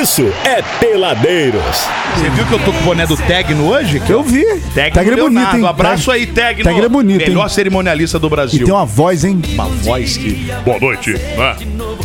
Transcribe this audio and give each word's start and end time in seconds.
isso 0.00 0.22
é 0.44 0.62
Peladeiros. 0.80 1.86
Você 2.16 2.28
viu 2.30 2.44
que 2.46 2.52
eu 2.52 2.58
tô 2.60 2.72
com 2.72 2.78
o 2.78 2.82
boné 2.82 3.06
do 3.06 3.16
Tegno 3.16 3.68
hoje? 3.68 4.00
Eu 4.08 4.22
vi. 4.22 4.44
Tegno 4.74 4.92
Tagre 4.94 5.14
é 5.14 5.16
bonito, 5.16 5.56
hein? 5.56 5.62
Um 5.62 5.66
abraço 5.66 6.10
aí, 6.10 6.26
Tegno. 6.26 6.64
Tegno 6.64 6.84
é 6.84 6.88
bonito, 6.88 7.20
hein? 7.22 7.28
Melhor 7.28 7.48
cerimonialista 7.48 8.18
do 8.18 8.26
E 8.26 8.30
Brasil. 8.30 8.64
tem 8.64 8.74
uma 8.74 8.84
voz, 8.84 9.24
hein? 9.24 9.40
uma 9.54 9.66
voz 9.66 10.16
que... 10.16 10.50
Boa 10.64 10.78
noite. 10.78 11.12
né? 11.12 11.56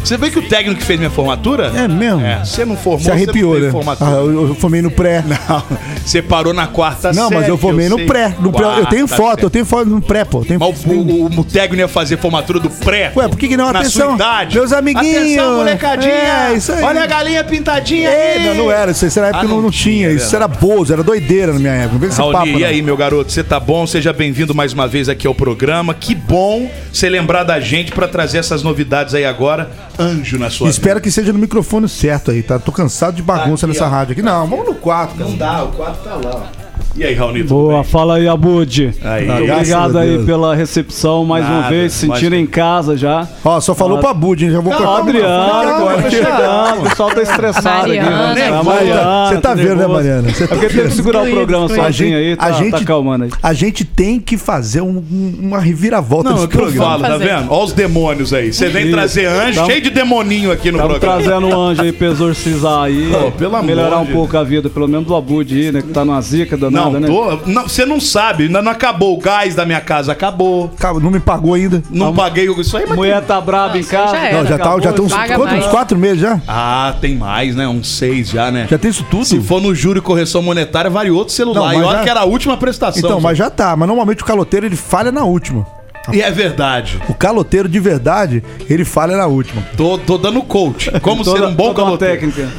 Você 0.03 0.17
vê 0.17 0.29
que 0.29 0.39
o 0.39 0.41
técnico 0.47 0.79
que 0.79 0.85
fez 0.85 0.99
minha 0.99 1.11
formatura? 1.11 1.71
É 1.75 1.87
mesmo? 1.87 2.21
É, 2.21 2.43
você 2.43 2.65
não 2.65 2.75
formou, 2.75 3.01
Se 3.01 3.11
arrepiou, 3.11 3.53
você 3.53 3.71
não 3.71 3.83
né? 3.83 3.97
Ah, 4.01 4.11
eu, 4.11 4.47
eu 4.49 4.55
formei 4.55 4.81
no 4.81 4.89
pré. 4.91 5.23
Não, 5.47 5.63
você 6.03 6.21
parou 6.21 6.53
na 6.53 6.67
quarta 6.67 7.13
Não, 7.13 7.29
série. 7.29 7.35
mas 7.39 7.47
eu 7.47 7.57
formei 7.57 7.87
no 7.87 7.97
sei. 7.97 8.05
pré. 8.05 8.35
No 8.39 8.51
pré. 8.51 8.65
Eu 8.79 8.85
tenho 8.87 9.07
foto, 9.07 9.35
série. 9.35 9.43
eu 9.45 9.49
tenho 9.49 9.65
foto 9.65 9.85
no 9.89 10.01
pré, 10.01 10.25
pô. 10.25 10.39
Eu 10.39 10.45
Tenho... 10.45 10.59
Mas 10.59 10.83
o, 10.85 10.89
o, 10.91 11.25
o 11.39 11.43
técnico 11.43 11.75
ia 11.81 11.87
fazer 11.87 12.17
formatura 12.17 12.59
do 12.59 12.69
pré. 12.69 13.11
Ué, 13.15 13.27
por 13.27 13.37
que 13.37 13.47
que 13.47 13.55
não? 13.57 13.71
Na 13.71 13.79
Atenção, 13.79 14.07
sua 14.07 14.15
idade. 14.15 14.55
meus 14.57 14.73
amiguinhos. 14.73 15.15
Atenção, 15.17 15.57
molecadinha. 15.57 16.13
É, 16.13 16.53
isso 16.55 16.71
aí. 16.71 16.83
Olha 16.83 17.03
a 17.03 17.07
galinha 17.07 17.43
pintadinha 17.43 18.09
É, 18.09 18.33
aí. 18.37 18.45
não, 18.47 18.65
não 18.65 18.71
era. 18.71 18.91
Isso 18.91 19.05
era 19.05 19.27
época 19.27 19.37
Ah, 19.37 19.41
que 19.41 19.47
não, 19.47 19.55
não 19.57 19.63
não 19.63 19.71
tinha. 19.71 20.09
Isso 20.09 20.35
era 20.35 20.47
bozo, 20.47 20.91
era 20.91 21.03
doideira 21.03 21.53
na 21.53 21.59
minha 21.59 21.73
época. 21.73 21.93
Não 21.93 21.99
vem 21.99 22.09
Raoni, 22.09 22.33
papo, 22.33 22.47
e 22.47 22.59
não. 22.61 22.67
aí, 22.67 22.81
meu 22.81 22.97
garoto, 22.97 23.31
você 23.31 23.43
tá 23.43 23.59
bom? 23.59 23.85
Seja 23.87 24.11
bem-vindo 24.11 24.53
mais 24.55 24.73
uma 24.73 24.87
vez 24.87 25.07
aqui 25.07 25.27
ao 25.27 25.35
programa. 25.35 25.93
Que 25.93 26.15
bom 26.15 26.69
você 26.91 27.07
lembrar 27.09 27.43
da 27.43 27.59
gente 27.59 27.91
pra 27.91 28.07
trazer 28.07 28.39
essas 28.39 28.63
novidades 28.63 29.13
aí 29.13 29.25
agora. 29.25 29.69
Anjo 29.99 30.37
na 30.39 30.49
sua 30.49 30.69
Espero 30.69 30.99
que 31.01 31.11
seja 31.11 31.31
no 31.33 31.39
microfone 31.39 31.87
certo 31.89 32.31
aí, 32.31 32.41
tá? 32.41 32.57
Tô 32.59 32.71
cansado 32.71 33.15
de 33.15 33.21
bagunça 33.21 33.65
Aqui, 33.65 33.73
nessa 33.73 33.87
ó. 33.87 33.89
rádio 33.89 34.13
aqui. 34.13 34.21
Não, 34.21 34.47
vamos 34.47 34.65
no 34.65 34.75
4, 34.75 35.17
cara. 35.17 35.29
Não 35.29 35.37
dá, 35.37 35.63
o 35.63 35.71
quadro 35.73 36.03
tá 36.03 36.15
lá. 36.15 36.51
ó. 36.57 36.60
E 36.93 37.05
aí, 37.05 37.13
Raoni, 37.13 37.41
Boa, 37.43 37.75
bem? 37.75 37.83
fala 37.85 38.15
aí, 38.17 38.27
Abud. 38.27 38.93
Aí. 39.01 39.27
Obrigado 39.29 39.97
aí 39.97 40.19
pela 40.25 40.53
recepção 40.53 41.23
mais 41.23 41.45
uma 41.45 41.59
Nada, 41.61 41.69
vez, 41.69 41.93
se 41.93 41.99
sentindo 42.05 42.31
mas- 42.31 42.41
em 42.41 42.45
casa 42.45 42.97
já. 42.97 43.25
Ó, 43.45 43.61
só 43.61 43.73
falou 43.73 43.97
pra 43.99 44.13
Bud, 44.13 44.43
hein? 44.43 44.51
Já 44.51 44.59
vou 44.59 44.73
Ó, 44.73 44.75
cortar 44.77 44.97
Adriano, 44.97 45.53
agora 45.53 45.69
agora. 45.77 46.09
chegando, 46.11 46.79
o 46.79 46.89
pessoal 46.89 47.09
tá 47.11 47.21
estressado 47.21 47.91
aqui, 47.91 47.95
Mariana. 48.01 48.33
né? 48.33 48.41
A 48.47 48.51
Nervoso. 48.51 48.65
Mariana, 48.69 49.29
Você 49.29 49.37
tá 49.41 49.53
vendo, 49.55 49.75
né. 49.77 49.87
Mariana? 49.87 50.29
Você 50.33 50.43
É 50.43 50.47
tá 50.47 50.55
porque 50.55 50.67
teve 50.73 50.89
que 50.89 50.93
segurar 50.95 51.23
o 51.23 51.31
programa 51.31 51.69
sozinho 51.69 52.17
aí, 52.17 52.35
tá, 52.35 52.45
a 52.45 52.51
gente, 52.51 52.71
tá 52.71 52.83
calmando 52.83 53.23
aí. 53.23 53.31
A 53.41 53.53
gente 53.53 53.85
tem 53.85 54.19
que 54.19 54.37
fazer 54.37 54.81
um- 54.81 54.97
um- 55.11 55.35
uma 55.43 55.59
reviravolta 55.59 56.29
Não, 56.29 56.31
é 56.31 56.39
nesse 56.41 56.47
que 56.49 56.57
eu 56.57 56.61
programa. 56.61 56.85
falo, 56.99 57.03
tá 57.03 57.17
vendo? 57.17 57.51
Olha 57.51 57.63
os 57.63 57.71
demônios 57.73 58.33
aí. 58.33 58.51
Você 58.51 58.67
vem 58.67 58.83
Isso. 58.83 58.91
trazer 58.91 59.27
anjo, 59.27 59.55
Tamo- 59.55 59.67
cheio 59.71 59.81
de 59.81 59.89
demoninho 59.91 60.51
aqui 60.51 60.69
no 60.71 60.77
Estamos 60.77 60.99
programa. 60.99 61.23
trazendo 61.23 61.47
um 61.47 61.57
anjo 61.61 61.81
aí 61.83 61.91
pra 61.93 62.07
exorcizar 62.07 62.83
aí. 62.83 63.09
Pô, 63.11 63.31
pelo 63.31 63.55
amor 63.55 63.65
melhorar 63.65 63.99
um 63.99 64.05
pouco 64.07 64.37
a 64.37 64.43
vida, 64.43 64.69
pelo 64.69 64.89
menos 64.89 65.07
do 65.07 65.15
Abud 65.15 65.55
aí, 65.57 65.71
né? 65.71 65.81
Que 65.81 65.87
tá 65.87 66.03
numa 66.03 66.19
zica 66.21 66.57
danada, 66.57 66.80
Não, 66.89 66.99
né? 66.99 67.07
tô, 67.07 67.39
não, 67.49 67.63
você 67.63 67.85
não 67.85 67.99
sabe, 67.99 68.43
ainda 68.45 68.61
não 68.61 68.71
acabou. 68.71 69.17
O 69.17 69.19
gás 69.21 69.53
da 69.55 69.65
minha 69.65 69.81
casa 69.81 70.11
acabou. 70.11 70.71
Não 71.01 71.11
me 71.11 71.19
pagou 71.19 71.53
ainda. 71.53 71.81
Não 71.89 72.13
paguei 72.13 72.49
o- 72.49 72.59
isso 72.61 72.75
aí, 72.77 72.85
mas. 72.87 72.95
Mulher 72.97 73.21
tá 73.23 73.39
braba 73.41 73.77
em 73.77 73.83
casa. 73.83 74.11
já 74.15 74.25
era. 74.27 74.37
Não, 74.37 74.45
já 74.45 74.57
tá, 74.57 74.63
acabou, 74.65 74.81
já 74.81 74.93
tem 74.93 75.05
uns, 75.05 75.11
mais. 75.13 75.65
uns 75.65 75.67
quatro 75.67 75.97
meses 75.97 76.19
já? 76.21 76.39
Ah, 76.47 76.93
tem 77.01 77.15
mais, 77.15 77.55
né? 77.55 77.67
Uns 77.67 77.87
seis 77.89 78.29
já, 78.29 78.51
né? 78.51 78.67
Já 78.69 78.77
tem 78.77 78.89
isso 78.91 79.05
tudo? 79.09 79.25
Se 79.25 79.39
for 79.41 79.61
no 79.61 79.73
juro 79.75 79.99
e 79.99 80.01
correção 80.01 80.41
monetária, 80.41 80.89
vale 80.89 81.11
outro 81.11 81.33
celular. 81.33 81.73
Não, 81.73 81.73
e 81.81 81.83
olha 81.83 81.97
já- 81.99 82.03
que 82.03 82.09
era 82.09 82.21
a 82.21 82.25
última 82.25 82.57
prestação. 82.57 82.99
Então, 82.99 83.19
mas 83.21 83.37
já 83.37 83.49
tá. 83.49 83.75
Mas 83.75 83.87
normalmente 83.87 84.21
o 84.23 84.25
caloteiro 84.25 84.65
ele 84.65 84.75
falha 84.75 85.11
na 85.11 85.23
última. 85.23 85.65
E 86.11 86.21
é 86.21 86.31
verdade. 86.31 86.99
O 87.07 87.13
caloteiro 87.13 87.69
de 87.69 87.79
verdade, 87.79 88.43
ele 88.69 88.83
falha 88.83 89.15
na 89.15 89.27
última. 89.27 89.61
Tô, 89.77 89.97
tô 89.97 90.17
dando 90.17 90.41
coach. 90.41 90.89
Como 91.01 91.23
Toda- 91.23 91.39
ser 91.39 91.45
um 91.45 91.53
bom 91.53 91.73
caloteiro. 91.73 92.13
técnica. 92.31 92.49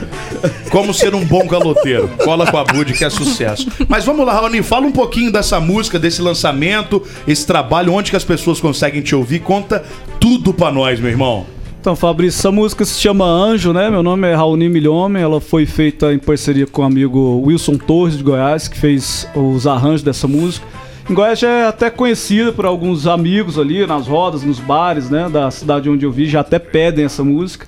Como 0.70 0.94
ser 0.94 1.14
um 1.14 1.24
bom 1.24 1.46
caloteiro. 1.48 2.08
Cola 2.22 2.46
com 2.50 2.56
a 2.56 2.64
Bud 2.64 2.92
que 2.92 3.04
é 3.04 3.10
sucesso. 3.10 3.68
Mas 3.88 4.04
vamos 4.04 4.24
lá, 4.24 4.32
Raoni, 4.34 4.62
fala 4.62 4.86
um 4.86 4.92
pouquinho 4.92 5.32
dessa 5.32 5.58
música, 5.60 5.98
desse 5.98 6.22
lançamento, 6.22 7.02
esse 7.26 7.46
trabalho, 7.46 7.92
onde 7.92 8.10
que 8.10 8.16
as 8.16 8.24
pessoas 8.24 8.60
conseguem 8.60 9.02
te 9.02 9.14
ouvir. 9.14 9.40
Conta 9.40 9.82
tudo 10.20 10.52
pra 10.54 10.70
nós, 10.70 11.00
meu 11.00 11.10
irmão. 11.10 11.44
Então, 11.80 11.96
Fabrício, 11.96 12.38
essa 12.38 12.52
música 12.52 12.84
se 12.84 13.00
chama 13.00 13.24
Anjo, 13.24 13.72
né? 13.72 13.90
Meu 13.90 14.04
nome 14.04 14.28
é 14.28 14.34
Raoni 14.36 14.68
Milhome, 14.68 15.18
ela 15.20 15.40
foi 15.40 15.66
feita 15.66 16.12
em 16.14 16.18
parceria 16.18 16.64
com 16.64 16.82
o 16.82 16.84
amigo 16.84 17.42
Wilson 17.44 17.76
Torres 17.76 18.16
de 18.16 18.22
Goiás, 18.22 18.68
que 18.68 18.78
fez 18.78 19.26
os 19.34 19.66
arranjos 19.66 20.02
dessa 20.02 20.28
música. 20.28 20.64
Goiás 21.10 21.38
já 21.38 21.48
é 21.48 21.66
até 21.66 21.90
conhecida 21.90 22.52
por 22.52 22.64
alguns 22.64 23.06
amigos 23.06 23.58
ali 23.58 23.84
nas 23.86 24.06
rodas, 24.06 24.42
nos 24.42 24.60
bares, 24.60 25.10
né? 25.10 25.28
Da 25.28 25.50
cidade 25.50 25.90
onde 25.90 26.06
eu 26.06 26.12
vi, 26.12 26.26
já 26.26 26.40
até 26.40 26.58
pedem 26.58 27.04
essa 27.04 27.24
música. 27.24 27.66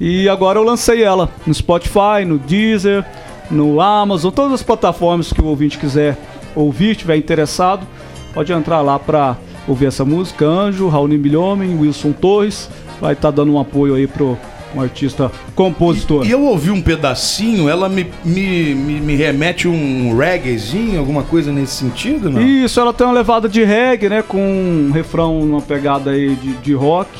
E 0.00 0.28
agora 0.28 0.58
eu 0.58 0.64
lancei 0.64 1.02
ela 1.02 1.30
no 1.46 1.54
Spotify, 1.54 2.24
no 2.26 2.36
Deezer, 2.36 3.04
no 3.50 3.80
Amazon, 3.80 4.32
todas 4.32 4.54
as 4.54 4.62
plataformas 4.62 5.32
que 5.32 5.40
o 5.40 5.46
ouvinte 5.46 5.78
quiser 5.78 6.18
ouvir, 6.54 6.92
estiver 6.92 7.16
interessado, 7.16 7.86
pode 8.32 8.52
entrar 8.52 8.80
lá 8.80 8.98
pra 8.98 9.36
ouvir 9.68 9.86
essa 9.86 10.04
música. 10.04 10.44
Anjo, 10.44 10.88
Raoni 10.88 11.16
Milhome, 11.16 11.74
Wilson 11.74 12.12
Torres, 12.12 12.68
vai 13.00 13.12
estar 13.12 13.30
dando 13.30 13.52
um 13.52 13.60
apoio 13.60 13.94
aí 13.94 14.06
pro 14.06 14.36
um 14.74 14.80
artista 14.80 15.30
compositor. 15.54 16.26
E 16.26 16.30
eu 16.30 16.42
ouvi 16.42 16.70
um 16.70 16.80
pedacinho, 16.80 17.68
ela 17.68 17.88
me, 17.88 18.10
me, 18.24 18.74
me, 18.74 19.00
me 19.00 19.16
remete 19.16 19.68
um 19.68 20.16
reggaezinho, 20.16 20.98
alguma 20.98 21.22
coisa 21.22 21.52
nesse 21.52 21.74
sentido, 21.74 22.30
não? 22.30 22.40
Isso, 22.40 22.80
ela 22.80 22.92
tem 22.92 23.06
uma 23.06 23.12
levada 23.12 23.48
de 23.48 23.62
reggae, 23.64 24.08
né? 24.08 24.22
Com 24.22 24.40
um 24.40 24.90
refrão, 24.92 25.40
uma 25.40 25.60
pegada 25.60 26.10
aí 26.10 26.34
de, 26.36 26.54
de 26.54 26.74
rock. 26.74 27.10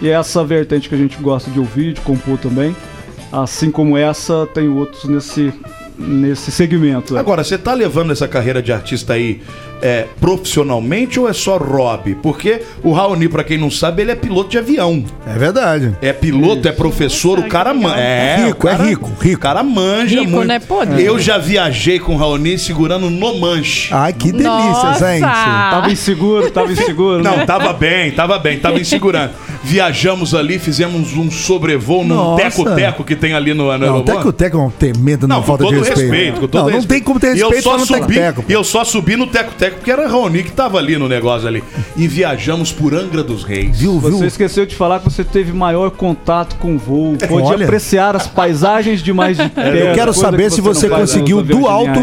E 0.00 0.08
é 0.08 0.12
essa 0.12 0.42
vertente 0.42 0.88
que 0.88 0.94
a 0.94 0.98
gente 0.98 1.16
gosta 1.18 1.50
de 1.50 1.58
ouvir, 1.58 1.92
de 1.92 2.00
compor 2.00 2.38
também. 2.38 2.74
Assim 3.30 3.70
como 3.70 3.96
essa, 3.96 4.46
tem 4.52 4.68
outros 4.68 5.04
nesse, 5.04 5.52
nesse 6.00 6.50
segmento. 6.50 7.16
Agora, 7.16 7.44
você 7.44 7.58
tá 7.58 7.74
levando 7.74 8.12
essa 8.12 8.26
carreira 8.26 8.62
de 8.62 8.72
artista 8.72 9.12
aí 9.12 9.40
é, 9.82 10.06
profissionalmente 10.20 11.18
ou 11.20 11.28
é 11.28 11.32
só 11.32 11.56
hobby? 11.56 12.14
Porque 12.14 12.62
o 12.82 12.92
Raoni, 12.92 13.28
pra 13.28 13.44
quem 13.44 13.58
não 13.58 13.70
sabe, 13.70 14.02
ele 14.02 14.10
é 14.10 14.14
piloto 14.14 14.50
de 14.50 14.58
avião. 14.58 15.04
É 15.26 15.38
verdade. 15.38 15.96
É 16.00 16.12
piloto, 16.12 16.66
é 16.66 16.72
professor, 16.72 17.38
o 17.38 17.48
cara 17.48 17.72
manja. 17.74 17.96
É, 18.00 18.46
Rico, 18.46 18.66
o 18.66 18.68
é 18.68 18.72
cara- 18.72 18.84
rico, 18.84 19.10
rico. 19.20 19.36
O 19.36 19.40
cara 19.40 19.62
manja 19.62 20.20
Rico, 20.20 20.30
muito. 20.30 20.46
né? 20.48 20.58
Podre. 20.58 21.02
Eu 21.04 21.18
já 21.18 21.38
viajei 21.38 21.98
com 21.98 22.14
o 22.14 22.16
Raoni 22.16 22.58
segurando 22.58 23.10
no 23.10 23.38
manche. 23.38 23.92
Ai, 23.92 24.12
que 24.12 24.30
delícia, 24.32 24.50
Nossa! 24.50 25.12
gente. 25.12 25.20
Tava 25.22 25.90
inseguro, 25.90 26.50
tava 26.50 26.72
inseguro. 26.72 27.22
Não, 27.22 27.38
né? 27.38 27.46
tava 27.46 27.72
bem, 27.72 28.10
tava 28.12 28.38
bem, 28.38 28.58
tava 28.58 28.80
insegurando. 28.80 29.32
Viajamos 29.62 30.34
ali, 30.34 30.58
fizemos 30.58 31.12
um 31.16 31.30
sobrevoo 31.30 32.02
num 32.04 32.36
teco-teco 32.36 33.04
que 33.04 33.14
tem 33.14 33.34
ali 33.34 33.52
no, 33.52 33.76
no 33.76 33.86
Não, 33.86 34.02
teco-teco 34.02 34.56
é 34.56 34.60
Não, 35.28 35.36
uma 35.36 35.42
com 35.42 35.46
falta 35.46 35.64
de 35.64 35.70
respeito. 35.90 36.10
respeito. 36.12 36.40
com 36.40 36.48
todo 36.48 36.60
não, 36.62 36.70
não 36.70 36.76
respeito. 36.76 36.88
tem 36.88 37.02
como 37.02 37.20
ter 37.20 37.26
E 37.36 37.40
respeito 37.40 37.54
eu 37.54 37.62
só 37.62 37.70
falando 37.70 37.86
subi, 37.86 38.14
teco-teco. 38.14 38.44
E 38.48 38.52
eu 38.52 38.64
só 38.64 38.84
subi 38.84 39.16
no 39.16 39.26
teco-teco 39.26 39.76
porque 39.76 39.90
era 39.90 40.06
Raoni 40.08 40.42
que 40.42 40.52
tava 40.52 40.78
ali 40.78 40.96
no 40.96 41.08
negócio 41.08 41.46
ali. 41.46 41.62
E 41.96 42.06
viajamos 42.08 42.72
por 42.72 42.94
Angra 42.94 43.22
dos 43.22 43.44
Reis. 43.44 43.78
Viu, 43.78 43.98
viu? 44.00 44.18
Você 44.18 44.26
esqueceu 44.26 44.66
de 44.66 44.74
falar 44.74 45.00
que 45.00 45.10
você 45.10 45.24
teve 45.24 45.52
maior 45.52 45.90
contato 45.90 46.56
com 46.56 46.74
o 46.74 46.78
voo. 46.78 47.16
Pôde 47.28 47.46
Olha. 47.48 47.64
apreciar 47.64 48.16
as 48.16 48.26
paisagens 48.26 49.02
de 49.02 49.12
mais 49.12 49.36
de 49.36 49.48
perto. 49.48 49.76
Eu 49.76 49.94
quero 49.94 50.12
saber 50.12 50.48
que 50.48 50.54
se 50.54 50.60
você 50.60 50.88
faz 50.88 51.00
conseguiu 51.02 51.42
do 51.42 51.66
alto 51.66 52.00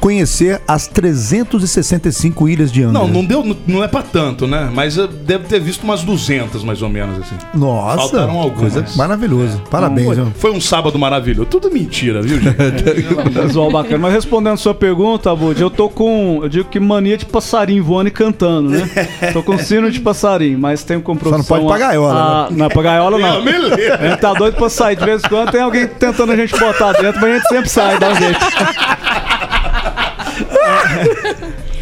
conhecer 0.00 0.60
as 0.66 0.86
365 0.86 2.48
ilhas 2.48 2.72
de 2.72 2.82
Angra. 2.82 3.00
Não, 3.00 3.08
não 3.08 3.24
deu, 3.24 3.56
não 3.66 3.82
é 3.82 3.88
pra 3.88 4.02
tanto, 4.02 4.46
né? 4.46 4.70
Mas 4.72 4.96
eu 4.96 5.06
devo 5.06 5.44
ter 5.44 5.60
visto 5.60 5.82
umas 5.84 6.02
200 6.02 6.62
mais 6.64 6.82
ou 6.82 6.88
menos 6.88 7.18
assim. 7.18 7.36
Nossa, 7.54 7.96
Faltaram 7.96 8.38
algumas. 8.38 8.72
coisa 8.74 8.96
maravilhoso. 8.96 9.62
Parabéns, 9.70 10.16
foi 10.36 10.50
um 10.50 10.60
sábado 10.60 10.98
maravilhoso. 10.98 11.48
Tudo 11.48 11.70
mentira, 11.70 12.22
viu, 12.22 12.40
gente? 12.40 12.56
Visual 13.30 13.70
bacana. 13.70 13.98
Mas 13.98 14.12
respondendo 14.14 14.54
a 14.54 14.56
sua 14.56 14.74
pergunta, 14.74 15.34
Bud, 15.34 15.60
eu 15.60 15.70
tô 15.70 15.88
com. 15.88 16.40
Eu 16.42 16.48
digo 16.48 16.68
que 16.68 16.80
mania 16.80 17.16
de 17.16 17.26
passarinho 17.26 17.82
voando 17.84 18.08
e 18.08 18.10
cantando, 18.10 18.70
né? 18.70 18.88
Tô 19.32 19.42
com 19.42 19.56
sino 19.58 19.90
de 19.90 20.00
passarinho, 20.00 20.58
mas 20.58 20.82
tenho 20.84 21.00
com 21.00 21.16
profissão. 21.16 21.44
pode 21.44 21.66
pra 21.66 21.78
gaiola, 21.88 22.14
né? 22.14 22.20
a- 22.20 22.48
Não, 22.50 22.68
pra 22.68 22.82
gaiola 22.82 23.18
não. 23.18 23.44
Não. 23.44 23.52
A 24.00 24.08
gente 24.08 24.20
tá 24.20 24.32
doido 24.34 24.56
pra 24.56 24.68
sair. 24.68 24.96
De 24.96 25.04
vez 25.04 25.22
em 25.24 25.28
quando 25.28 25.50
tem 25.50 25.60
alguém 25.60 25.86
tentando 25.86 26.32
a 26.32 26.36
gente 26.36 26.56
botar 26.58 26.92
dentro, 26.92 27.20
mas 27.20 27.30
a 27.30 27.34
gente 27.34 27.48
sempre 27.48 27.68
sai, 27.68 27.98
dá 27.98 28.08
um 28.10 28.14
jeito. 28.14 28.38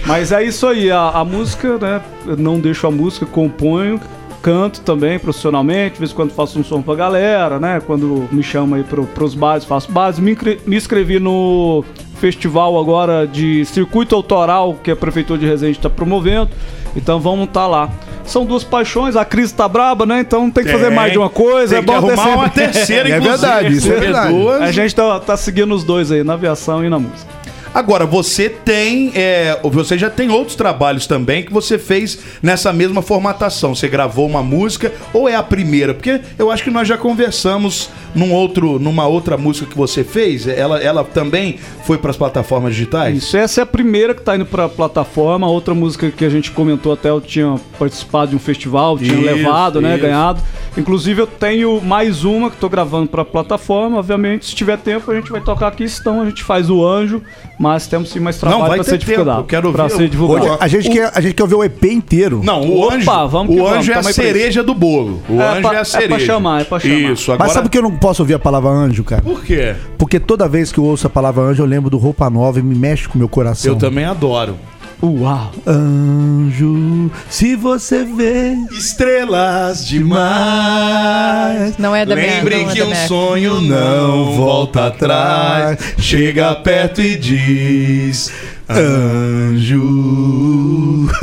Mas 0.07 0.31
é 0.31 0.43
isso 0.45 0.67
aí, 0.69 0.91
a, 0.91 1.09
a 1.09 1.25
música, 1.25 1.77
né? 1.79 2.01
Eu 2.27 2.37
não 2.37 2.61
deixo 2.61 2.87
a 2.87 2.91
música, 2.91 3.27
componho, 3.27 4.01
canto 4.47 4.81
também 4.83 5.19
profissionalmente, 5.19 5.95
de 5.95 5.99
vez 5.99 6.13
em 6.13 6.15
quando 6.15 6.31
faço 6.31 6.57
um 6.61 6.63
som 6.63 6.81
pra 6.81 6.95
galera, 6.95 7.59
né? 7.59 7.83
Quando 7.85 8.29
me 8.31 8.45
chamam 8.45 8.77
aí 8.79 8.85
pro, 8.85 9.05
pros 9.05 9.35
bares, 9.35 9.65
faço 9.65 9.91
bares. 9.91 10.21
Me, 10.21 10.39
me 10.65 10.77
inscrevi 10.77 11.19
no 11.19 11.85
festival 12.21 12.79
agora 12.79 13.27
de 13.27 13.65
circuito 13.65 14.15
autoral 14.15 14.77
que 14.85 14.93
a 14.93 14.95
Prefeitura 14.95 15.37
de 15.37 15.47
Resende 15.47 15.79
está 15.79 15.91
promovendo. 15.91 16.49
Então 16.95 17.19
vamos 17.19 17.49
estar 17.49 17.67
lá. 17.67 17.91
São 18.25 18.47
duas 18.47 18.63
paixões, 18.63 19.17
a 19.17 19.25
crise 19.25 19.53
tá 19.53 19.67
braba, 19.69 20.07
né? 20.07 20.21
Então 20.21 20.49
tem 20.49 20.63
que 20.63 20.71
fazer 20.71 20.91
mais 20.91 21.11
de 21.11 21.19
uma 21.19 21.29
coisa. 21.29 21.75
Tem 21.75 21.79
é 21.79 21.81
que 21.81 21.87
bom 21.87 21.93
ter 21.95 21.99
arrumar 21.99 22.17
sempre- 22.25 22.39
uma 22.39 22.49
terceira, 22.49 23.09
É 23.11 23.17
inclusive. 23.19 23.39
verdade, 23.43 23.77
isso 23.77 23.93
é 23.93 23.97
verdade. 23.97 24.35
A 24.63 24.71
gente 24.71 24.95
tá, 24.95 25.19
tá 25.19 25.37
seguindo 25.37 25.75
os 25.75 25.83
dois 25.83 26.13
aí, 26.13 26.23
na 26.23 26.35
aviação 26.35 26.85
e 26.85 26.89
na 26.89 27.01
música. 27.01 27.36
Agora, 27.77 28.07
você 28.07 28.49
tem. 28.49 29.13
é, 29.15 29.61
você 29.65 29.99
já 29.99 30.09
tem 30.09 30.31
outros 30.31 30.57
trabalhos 30.57 31.07
também 31.07 31.43
que 31.43 31.53
você 31.53 31.79
fez 31.79 32.19
nessa 32.43 32.73
mesma 32.73 33.03
formatação. 33.03 33.75
Você 33.75 33.87
gravou 33.87 34.27
uma 34.27 34.43
música 34.43 34.91
ou 35.13 35.29
é 35.29 35.35
a 35.35 35.43
primeira? 35.43 35.93
Porque 35.93 36.23
eu 36.39 36.51
acho 36.51 36.65
que 36.65 36.71
nós 36.71 36.89
já 36.89 36.97
conversamos 36.97 37.91
num 38.15 38.33
outro, 38.33 38.79
numa 38.79 39.07
outra 39.07 39.37
música 39.37 39.67
que 39.67 39.77
você 39.77 40.03
fez. 40.03 40.49
Ela, 40.49 40.83
ela 40.83 41.05
também 41.05 41.59
foi 41.85 41.99
para 41.99 42.11
as 42.11 42.17
plataformas 42.17 42.75
digitais? 42.75 43.19
Isso, 43.19 43.37
essa 43.37 43.61
é 43.61 43.63
a 43.63 43.67
primeira 43.67 44.15
que 44.15 44.23
tá 44.23 44.37
indo 44.37 44.47
plataforma. 44.47 45.47
A 45.47 45.51
outra 45.51 45.75
música 45.75 46.11
que 46.11 46.25
a 46.25 46.31
gente 46.31 46.53
comentou 46.53 46.95
até, 46.95 47.11
eu 47.11 47.21
tinha 47.21 47.61
participado 47.79 48.31
de 48.31 48.37
um 48.37 48.41
festival, 48.41 48.97
tinha 48.97 49.13
Isso, 49.13 49.21
levado, 49.21 49.83
né? 49.83 49.93
isso. 49.97 50.03
Ganhado. 50.03 50.41
Inclusive, 50.79 51.21
eu 51.21 51.27
tenho 51.27 51.81
mais 51.83 52.25
uma 52.25 52.51
que 52.51 52.57
tô 52.57 52.71
gravando 52.71 53.09
pra 53.09 53.23
plataforma. 53.23 53.99
Obviamente, 53.99 54.47
se 54.47 54.55
tiver 54.55 54.79
tempo, 54.79 55.11
a 55.11 55.15
gente 55.15 55.31
vai 55.31 55.43
tocar 55.43 55.69
aqui. 55.69 55.85
Então, 55.85 56.23
a 56.23 56.25
gente 56.25 56.43
faz 56.43 56.71
o 56.71 56.87
anjo, 56.87 57.23
mas 57.67 57.87
temos 57.87 58.11
sim 58.11 58.21
mais 58.21 58.37
trabalho 58.39 58.61
Não, 58.63 58.69
vai 58.69 58.77
pra 58.79 58.85
ter 58.85 58.91
ser 58.93 58.99
divulgado. 58.99 59.41
eu 59.41 59.45
quero 59.45 59.73
pra 59.73 59.85
ver 59.85 59.91
ser 59.97 60.03
o- 60.05 60.09
divulgado. 60.09 60.47
Hoje, 60.47 60.57
a, 60.61 60.69
gente 60.69 60.91
quer, 60.91 61.11
a 61.15 61.21
gente 61.21 61.35
quer 61.35 61.43
ouvir 61.43 61.55
o 61.55 61.65
EP 61.65 61.85
inteiro. 61.93 62.41
Não, 62.45 62.63
o 62.63 62.83
Opa, 62.87 62.95
anjo, 62.97 63.29
vamos 63.29 63.55
o 63.55 63.59
vamos, 63.63 63.73
anjo 63.79 63.91
é 63.91 63.95
a 63.95 63.97
tamo 63.99 64.09
aí 64.09 64.15
pra 64.15 64.25
cereja 64.25 64.63
do 64.63 64.75
bolo. 64.75 65.23
O 65.29 65.41
É 65.41 65.49
anjo 65.53 65.61
pra- 65.63 65.71
é 65.71 65.75
é 65.75 65.81
a 65.81 65.81
pra 65.81 65.85
cereja. 65.85 66.27
chamar, 66.27 66.61
é 66.61 66.65
pra 66.65 66.81
chamar. 66.81 66.95
Isso, 66.95 67.33
agora. 67.33 67.47
Mas 67.49 67.53
sabe 67.53 67.69
que 67.69 67.79
eu 67.79 67.83
não 67.83 67.97
posso 67.97 68.23
ouvir 68.23 68.35
a 68.35 68.39
palavra 68.39 68.71
anjo, 68.71 69.05
cara? 69.05 69.23
Por 69.23 69.43
quê? 69.45 69.75
Porque 69.99 70.19
toda 70.21 70.49
vez 70.49 70.71
que 70.73 70.79
eu 70.79 70.85
ouço 70.85 71.07
a 71.07 71.11
palavra 71.11 71.43
anjo, 71.43 71.63
eu 71.63 71.67
lembro 71.67 71.91
do 71.91 71.99
Roupa 71.99 72.29
Nova 72.31 72.59
e 72.59 72.63
me 72.63 72.75
mexe 72.75 73.09
com 73.09 73.15
o 73.15 73.19
meu 73.19 73.29
coração. 73.29 73.73
Eu 73.73 73.79
também 73.79 74.05
adoro. 74.05 74.57
Uau! 75.03 75.53
Anjo, 75.67 77.11
se 77.29 77.55
você 77.55 78.03
vê 78.03 78.55
Estrelas 78.73 79.87
demais. 79.87 81.77
Não 81.79 81.95
é 81.95 82.07
da 82.07 82.17
minha 82.17 82.37
Lembre 82.37 82.63
não 82.63 82.71
é 82.71 82.73
que 82.73 82.79
da 82.79 82.85
um 82.87 82.89
minha- 82.89 83.07
sonho 83.07 83.61
não 83.61 84.33
volta 84.33 84.87
atrás. 84.87 85.79
Chega 85.99 86.55
perto 86.57 87.03
e 87.03 87.15
diz: 87.15 88.33
Anjo. 88.69 89.87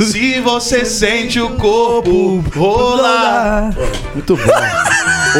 Se 0.00 0.40
você 0.40 0.84
sente 0.84 1.38
o 1.40 1.50
corpo 1.50 2.42
rolar. 2.56 3.70
Muito 4.14 4.36
bom. 4.36 4.42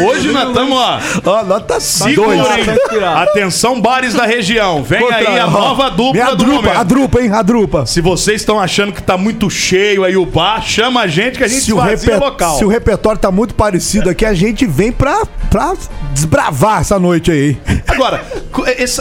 Hoje 0.07 0.31
nós 0.33 0.49
estamos, 0.49 0.77
ó. 0.77 0.99
Ó, 1.25 1.45
nota 1.45 1.79
Segurem. 1.81 2.43
dois. 2.43 2.67
Tá 2.67 2.75
inspirado. 2.75 3.19
Atenção, 3.31 3.81
bares 3.81 4.13
da 4.13 4.27
região. 4.27 4.83
Vem 4.83 5.01
Contra- 5.01 5.19
aí 5.19 5.39
a 5.39 5.47
ó, 5.47 5.51
nova 5.51 5.91
dupla 5.91 6.13
Minha 6.13 6.31
do 6.31 6.37
drupa, 6.37 6.55
momento. 6.63 6.79
a 6.79 6.83
drupa, 6.83 7.21
hein? 7.23 7.31
A 7.33 7.43
drupa. 7.43 7.87
Se 7.87 8.01
vocês 8.01 8.41
estão 8.41 8.59
achando 8.61 8.93
que 8.93 9.03
tá 9.03 9.17
muito 9.17 9.49
cheio 9.49 10.05
aí 10.05 10.17
o 10.17 10.27
bar, 10.27 10.61
chama 10.63 11.01
a 11.03 11.07
gente 11.07 11.39
que 11.39 11.45
a 11.45 11.49
gente 11.49 11.63
Se 11.63 11.73
o, 11.73 11.79
reper- 11.81 12.19
local. 12.21 12.59
se 12.59 12.65
o 12.65 12.69
repertório 12.69 13.19
tá 13.21 13.31
muito 13.31 13.55
parecido 13.55 14.11
aqui, 14.11 14.27
a 14.27 14.35
gente 14.35 14.67
vem 14.67 14.91
pra, 14.93 15.25
pra 15.49 15.75
desbravar 16.13 16.81
essa 16.81 16.99
noite 16.99 17.31
aí. 17.31 17.57
Agora, 17.87 18.23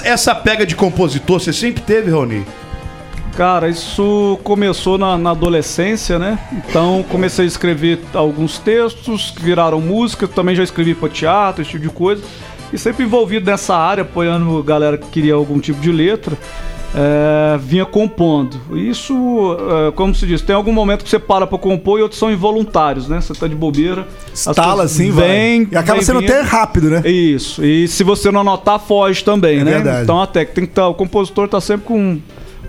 essa 0.06 0.36
pega 0.36 0.66
de 0.66 0.76
compositor, 0.76 1.40
você 1.40 1.52
sempre 1.52 1.82
teve, 1.82 2.12
Rony? 2.12 2.46
Cara, 3.36 3.68
isso 3.68 4.40
começou 4.44 4.98
na, 4.98 5.18
na 5.18 5.32
adolescência, 5.32 6.20
né? 6.20 6.38
Então 6.52 7.04
comecei 7.10 7.46
a 7.46 7.48
escrever 7.48 8.00
alguns 8.14 8.60
textos 8.60 9.32
que 9.32 9.42
viraram 9.42 9.82
música, 9.82 10.28
também 10.28 10.56
já 10.56 10.64
escrevi 10.64 10.94
para 10.94 11.10
teatro, 11.10 11.62
esse 11.62 11.72
tipo 11.72 11.84
de 11.84 11.90
coisa. 11.90 12.22
E 12.72 12.78
sempre 12.78 13.04
envolvido 13.06 13.50
nessa 13.50 13.76
área, 13.76 14.02
apoiando 14.02 14.62
galera 14.64 14.98
que 14.98 15.08
queria 15.08 15.34
algum 15.36 15.60
tipo 15.60 15.80
de 15.80 15.92
letra, 15.92 16.38
é, 16.96 17.58
vinha 17.58 17.86
compondo. 17.86 18.60
Isso, 18.76 19.58
é, 19.88 19.92
como 19.92 20.14
se 20.14 20.26
diz, 20.28 20.42
tem 20.42 20.56
algum 20.56 20.72
momento 20.72 21.04
que 21.04 21.10
você 21.10 21.20
para 21.20 21.48
pra 21.48 21.58
compor 21.58 22.00
e 22.00 22.04
outros 22.04 22.20
são 22.20 22.32
involuntários, 22.32 23.08
né? 23.08 23.20
Você 23.20 23.34
tá 23.34 23.48
de 23.48 23.56
bobeira. 23.56 24.08
Estala 24.34 24.84
assim, 24.84 25.10
vai. 25.12 25.68
E 25.72 25.76
acaba 25.76 25.94
vem 26.00 26.02
sendo 26.04 26.20
até 26.20 26.42
rápido, 26.42 26.90
né? 26.90 27.02
Isso. 27.08 27.64
E 27.64 27.88
se 27.88 28.04
você 28.04 28.32
não 28.32 28.42
anotar, 28.42 28.80
foge 28.80 29.24
também, 29.24 29.60
É 29.60 29.64
né? 29.64 29.72
verdade. 29.72 30.04
Então 30.04 30.22
até 30.22 30.46
que 30.46 30.54
tem 30.54 30.66
que 30.66 30.72
estar. 30.72 30.88
o 30.88 30.94
compositor 30.94 31.48
tá 31.48 31.60
sempre 31.60 31.88
com 31.88 32.20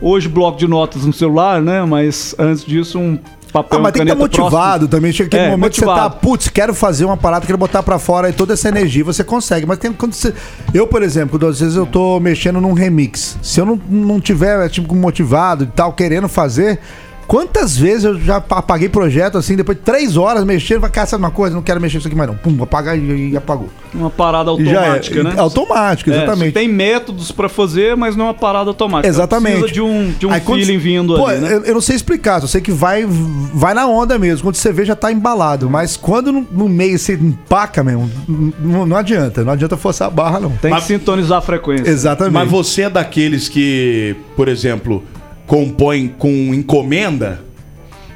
hoje 0.06 0.28
bloco 0.28 0.58
de 0.58 0.66
notas 0.68 1.04
no 1.04 1.12
celular, 1.12 1.62
né? 1.62 1.82
Mas 1.84 2.34
antes 2.38 2.64
disso 2.64 2.98
um 2.98 3.18
papel 3.52 3.78
Ah, 3.78 3.82
mas 3.82 3.92
tem 3.92 4.04
que 4.04 4.10
estar 4.10 4.20
motivado 4.20 4.50
próximo. 4.50 4.88
também. 4.88 5.12
Chega 5.12 5.28
aquele 5.28 5.42
É, 5.44 5.50
momento 5.50 5.72
que 5.72 5.78
você 5.80 5.84
tá, 5.86 5.92
motivado. 5.92 6.16
putz, 6.20 6.48
quero 6.48 6.74
fazer 6.74 7.04
uma 7.04 7.16
parada, 7.16 7.46
quero 7.46 7.56
botar 7.56 7.82
pra 7.82 7.98
fora 7.98 8.28
e 8.28 8.32
toda 8.32 8.52
essa 8.54 8.68
energia 8.68 9.04
você 9.04 9.22
consegue. 9.24 9.64
Mas 9.66 9.78
tem 9.78 9.92
quando 9.92 10.12
você. 10.12 10.34
Eu, 10.72 10.86
por 10.86 11.02
exemplo, 11.02 11.44
às 11.46 11.60
vezes 11.60 11.76
eu 11.76 11.86
tô 11.86 12.18
mexendo 12.20 12.60
num 12.60 12.72
remix. 12.72 13.38
Se 13.42 13.60
eu 13.60 13.64
não, 13.66 13.80
não 13.88 14.20
tiver, 14.20 14.68
tipo, 14.68 14.94
motivado 14.94 15.64
e 15.64 15.66
tal, 15.68 15.92
querendo 15.92 16.28
fazer. 16.28 16.80
Quantas 17.26 17.76
vezes 17.76 18.04
eu 18.04 18.20
já 18.20 18.36
apaguei 18.36 18.88
projeto 18.88 19.38
assim, 19.38 19.56
depois 19.56 19.78
de 19.78 19.84
três 19.84 20.16
horas 20.16 20.44
mexendo, 20.44 20.80
vai 20.80 20.90
cara, 20.90 21.06
sabe 21.06 21.22
uma 21.22 21.30
coisa? 21.30 21.54
Não 21.54 21.62
quero 21.62 21.80
mexer 21.80 21.96
nisso 21.96 22.06
aqui 22.08 22.16
mais 22.16 22.28
não. 22.28 22.36
Pum, 22.36 22.62
apagar 22.62 22.98
e, 22.98 23.30
e 23.30 23.36
apagou. 23.36 23.68
Uma 23.92 24.10
parada 24.10 24.50
já 24.64 24.70
é- 24.72 24.76
automática, 24.88 25.22
né? 25.22 25.34
Automático, 25.38 26.10
É, 26.10 26.16
exatamente. 26.16 26.46
você 26.48 26.52
tem 26.52 26.68
métodos 26.68 27.30
pra 27.32 27.48
fazer, 27.48 27.96
mas 27.96 28.16
não 28.16 28.26
é 28.26 28.28
uma 28.28 28.34
parada 28.34 28.68
automática. 28.70 29.08
Exatamente. 29.08 29.58
Precisa 29.60 29.72
de 29.74 29.80
um, 29.80 30.10
de 30.18 30.26
um 30.26 30.30
Aí 30.32 30.40
quando- 30.40 30.60
feeling 30.60 30.78
vindo 30.78 31.14
Pô, 31.16 31.26
ali, 31.26 31.40
né? 31.40 31.54
eu, 31.54 31.64
eu 31.64 31.74
não 31.74 31.80
sei 31.80 31.96
explicar, 31.96 32.40
só 32.40 32.46
sei 32.46 32.60
que 32.60 32.72
vai, 32.72 33.04
vai 33.06 33.72
na 33.74 33.86
onda 33.86 34.18
mesmo. 34.18 34.42
Quando 34.44 34.56
você 34.56 34.72
vê, 34.72 34.84
já 34.84 34.96
tá 34.96 35.10
embalado. 35.12 35.70
Mas 35.70 35.96
quando 35.96 36.32
no, 36.32 36.46
no 36.50 36.68
meio 36.68 36.98
você 36.98 37.14
empaca 37.14 37.82
mesmo, 37.84 38.10
não, 38.58 38.84
não 38.86 38.96
adianta. 38.96 39.44
Não 39.44 39.52
adianta 39.52 39.76
forçar 39.76 40.08
a 40.08 40.10
barra, 40.10 40.40
não. 40.40 40.50
Tem 40.50 40.70
Mas- 40.70 40.82
que 40.82 40.88
sintonizar 40.88 41.38
a 41.38 41.42
frequência. 41.42 41.88
Exatamente. 41.88 42.34
Mas 42.34 42.50
você 42.50 42.82
é 42.82 42.90
daqueles 42.90 43.48
que, 43.48 44.16
por 44.36 44.48
exemplo, 44.48 45.02
compõem 45.46 46.08
com 46.08 46.54
encomenda? 46.54 47.42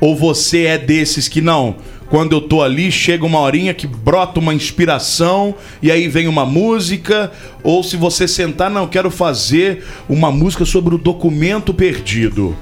Ou 0.00 0.16
você 0.16 0.64
é 0.66 0.78
desses 0.78 1.28
que 1.28 1.40
não? 1.40 1.76
Quando 2.08 2.32
eu 2.34 2.40
tô 2.40 2.62
ali, 2.62 2.90
chega 2.90 3.26
uma 3.26 3.40
horinha 3.40 3.75
que 3.75 3.86
brota 3.86 4.40
uma 4.40 4.54
inspiração 4.54 5.54
e 5.82 5.90
aí 5.90 6.08
vem 6.08 6.26
uma 6.26 6.46
música. 6.46 7.30
Ou 7.62 7.82
se 7.82 7.96
você 7.96 8.26
sentar, 8.26 8.70
não, 8.70 8.86
quero 8.86 9.10
fazer 9.10 9.84
uma 10.08 10.30
música 10.32 10.64
sobre 10.64 10.94
o 10.94 10.98
documento 10.98 11.75
perdido. 11.75 12.56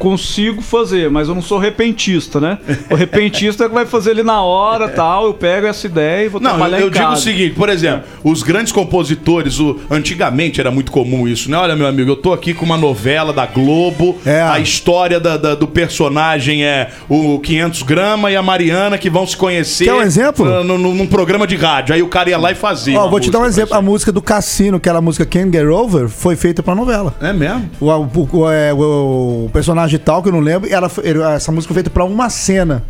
Consigo 0.00 0.62
fazer, 0.62 1.10
mas 1.10 1.28
eu 1.28 1.34
não 1.34 1.42
sou 1.42 1.58
repentista, 1.58 2.40
né? 2.40 2.56
O 2.90 2.94
repentista 2.94 3.64
é 3.64 3.68
que 3.68 3.74
vai 3.74 3.84
fazer 3.84 4.12
ali 4.12 4.22
na 4.22 4.42
hora 4.42 4.88
tal. 4.88 5.26
Eu 5.26 5.34
pego 5.34 5.66
essa 5.66 5.86
ideia 5.86 6.24
e 6.24 6.28
vou 6.28 6.40
Não, 6.40 6.52
eu, 6.52 6.56
trabalhar 6.56 6.80
eu 6.80 6.88
em 6.88 6.90
digo 6.90 7.04
casa. 7.04 7.16
o 7.20 7.22
seguinte, 7.22 7.54
por 7.54 7.68
exemplo, 7.68 8.04
os 8.24 8.42
grandes 8.42 8.72
compositores, 8.72 9.60
o, 9.60 9.78
antigamente 9.90 10.58
era 10.58 10.70
muito 10.70 10.90
comum 10.90 11.28
isso, 11.28 11.50
né? 11.50 11.58
Olha, 11.58 11.76
meu 11.76 11.86
amigo, 11.86 12.10
eu 12.10 12.16
tô 12.16 12.32
aqui 12.32 12.54
com 12.54 12.64
uma 12.64 12.78
novela 12.78 13.30
da 13.30 13.44
Globo, 13.44 14.16
É. 14.24 14.40
a 14.40 14.58
história 14.58 15.20
da- 15.20 15.36
da- 15.36 15.54
do 15.54 15.68
personagem 15.68 16.64
é 16.64 16.88
o 17.06 17.38
500 17.38 17.82
grama 17.82 18.30
e 18.30 18.36
a 18.36 18.42
Mariana 18.42 18.96
que 18.96 19.10
vão 19.10 19.26
se 19.26 19.36
conhecer. 19.36 19.84
Quer 19.84 19.92
um 19.94 20.00
exemplo? 20.02 20.46
uh, 20.46 20.64
no- 20.64 20.78
no- 20.78 20.94
num 20.94 21.06
programa 21.06 21.46
de 21.46 21.56
rádio. 21.56 21.94
Aí 21.94 22.02
o 22.02 22.08
cara 22.08 22.30
ia 22.30 22.38
lá 22.38 22.50
e 22.50 22.54
fazia. 22.54 22.98
Ó, 22.98 23.06
vou 23.08 23.20
te 23.20 23.30
dar 23.30 23.40
um 23.40 23.44
exemplo. 23.46 23.74
A 23.76 23.82
música 23.82 24.10
do 24.10 24.22
Cassino, 24.22 24.78
aquela 24.78 25.02
música 25.02 25.26
Can't 25.26 25.54
Get 25.54 25.66
Over, 25.68 26.08
foi 26.08 26.36
feita 26.36 26.62
pra 26.62 26.74
novela. 26.74 27.14
É 27.20 27.34
mesmo? 27.34 27.68
O, 27.78 27.90
o- 27.90 28.28
o- 28.32 28.50
é, 28.50 28.72
o- 28.72 29.44
o 29.46 29.50
personagem 29.52 29.89
tal, 29.98 30.22
que 30.22 30.28
eu 30.28 30.32
não 30.32 30.40
lembro, 30.40 30.68
ela, 30.72 30.90
essa 31.34 31.50
música 31.52 31.72
foi 31.72 31.82
feita 31.82 31.90
pra 31.90 32.04
uma 32.04 32.28
cena. 32.30 32.84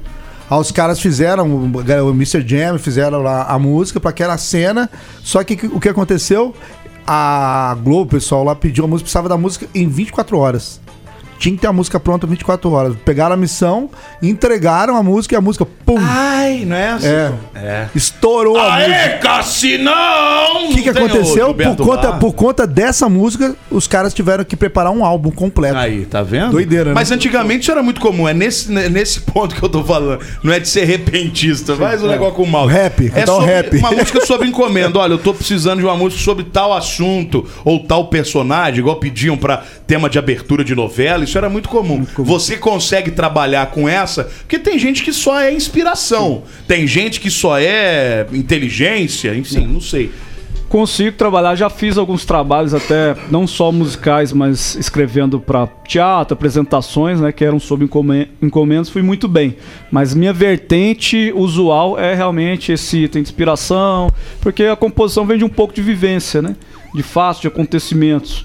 Aí 0.50 0.58
os 0.58 0.73
caras 0.73 1.00
fizeram, 1.00 1.49
o, 1.49 2.11
Mr. 2.11 2.47
Jam 2.47 2.79
fizeram 2.79 3.23
lá 3.23 3.44
a 3.44 3.58
música 3.58 4.00
pra 4.00 4.11
aquela 4.11 4.37
cena. 4.37 4.91
Só 5.23 5.44
que 5.44 5.67
o 5.67 5.79
que 5.79 5.88
aconteceu? 5.88 6.55
A 7.06 7.76
Globo, 7.82 8.11
pessoal 8.11 8.44
lá 8.44 8.55
pediu 8.55 8.85
a 8.85 8.88
música, 8.88 9.05
precisava 9.05 9.29
da 9.29 9.37
música 9.37 9.67
em 9.75 9.88
24 9.88 10.37
horas. 10.37 10.81
Tinha 11.40 11.54
que 11.54 11.60
ter 11.62 11.66
a 11.69 11.72
música 11.72 11.98
pronta 11.98 12.26
em 12.26 12.28
24 12.28 12.70
horas. 12.70 12.94
Pegaram 13.02 13.32
a 13.32 13.37
missão, 13.37 13.88
entregaram 14.22 14.94
a 14.94 15.02
música 15.02 15.34
e 15.34 15.38
a 15.38 15.40
música, 15.40 15.64
pum! 15.87 15.96
Ai, 15.98 16.64
não 16.66 16.76
é 16.76 16.90
essa? 16.90 17.06
É. 17.08 17.32
É. 17.54 17.87
Estourou 17.94 18.58
a 18.58 18.75
música. 18.76 18.92
Aê, 18.94 19.08
Cassinão! 19.19 20.66
O 20.70 20.75
que, 20.75 20.82
que 20.82 20.88
aconteceu? 20.90 21.54
Por 21.54 21.76
conta, 21.76 22.12
por 22.12 22.32
conta 22.34 22.66
dessa 22.66 23.08
música, 23.08 23.56
os 23.70 23.86
caras 23.86 24.12
tiveram 24.12 24.44
que 24.44 24.55
preparar 24.55 24.93
um 24.93 25.05
álbum 25.05 25.31
completo. 25.31 25.76
Aí, 25.79 26.05
tá 26.05 26.22
vendo? 26.22 26.50
Doideira, 26.53 26.91
né? 26.91 26.94
Mas 26.94 27.10
antigamente 27.10 27.62
isso 27.62 27.70
era 27.72 27.82
muito 27.82 28.00
comum. 28.00 28.29
É 28.29 28.34
nesse, 28.34 28.70
nesse 28.70 29.20
ponto 29.22 29.55
que 29.55 29.62
eu 29.62 29.69
tô 29.69 29.82
falando. 29.82 30.20
Não 30.43 30.53
é 30.53 30.60
de 30.60 30.69
ser 30.69 30.84
repentista. 30.84 31.74
Faz 31.74 32.03
um 32.03 32.08
negócio 32.08 32.34
com 32.34 32.43
o 32.43 32.46
mal. 32.46 32.67
Rap, 32.67 33.06
É 33.06 33.08
cantar 33.10 33.32
o 33.32 33.36
sobre- 33.41 33.50
rap. 33.55 33.76
uma 33.79 33.93
música 33.93 34.26
sobre 34.26 34.46
encomenda. 34.48 34.98
Olha, 34.98 35.12
eu 35.15 35.19
tô 35.19 35.32
precisando 35.32 35.79
de 35.79 35.84
uma 35.86 35.96
música 35.96 36.22
sobre 36.22 36.44
tal 36.44 36.72
assunto 36.74 37.46
ou 37.65 37.81
tal 37.84 38.08
personagem, 38.08 38.81
igual 38.81 38.96
pediam 38.96 39.36
pra 39.38 39.62
tema 39.86 40.08
de 40.10 40.19
abertura 40.19 40.62
de 40.62 40.74
novela. 40.74 41.24
Isso 41.31 41.39
era 41.39 41.49
muito 41.49 41.69
comum. 41.69 42.05
Você 42.19 42.56
consegue 42.56 43.13
trabalhar 43.13 43.67
com 43.70 43.89
essa, 43.89 44.25
porque 44.25 44.58
tem 44.58 44.77
gente 44.81 45.05
que 45.05 45.13
só 45.13 45.41
é 45.41 45.53
inspiração. 45.55 46.43
Tem 46.67 46.89
gente 46.89 47.20
que 47.20 47.31
só 47.31 47.56
é 47.56 48.27
inteligência, 48.32 49.32
enfim, 49.37 49.65
não 49.65 49.81
sei. 49.81 50.10
Consigo 50.69 51.17
trabalhar, 51.17 51.55
já 51.55 51.70
fiz 51.70 51.96
alguns 51.96 52.25
trabalhos 52.25 52.75
até, 52.75 53.17
não 53.31 53.46
só 53.46 53.70
musicais, 53.70 54.32
mas 54.32 54.75
escrevendo 54.75 55.39
para 55.39 55.69
teatro, 55.87 56.34
apresentações, 56.34 57.20
né, 57.20 57.31
que 57.31 57.44
eram 57.44 57.60
sob 57.60 57.84
encomen- 57.84 58.29
encomendas, 58.43 58.89
fui 58.89 59.03
muito 59.03 59.29
bem. 59.29 59.56
Mas 59.91 60.15
minha 60.15 60.32
vertente 60.32 61.32
usual 61.34 61.96
é 61.96 62.13
realmente 62.15 62.72
esse 62.72 63.05
item 63.05 63.22
de 63.22 63.29
inspiração, 63.29 64.10
porque 64.41 64.65
a 64.65 64.75
composição 64.75 65.25
vem 65.25 65.39
de 65.39 65.44
um 65.44 65.49
pouco 65.49 65.72
de 65.75 65.82
vivência, 65.82 66.43
né, 66.43 66.56
de 66.93 67.03
fatos, 67.05 67.41
de 67.41 67.46
acontecimentos. 67.49 68.44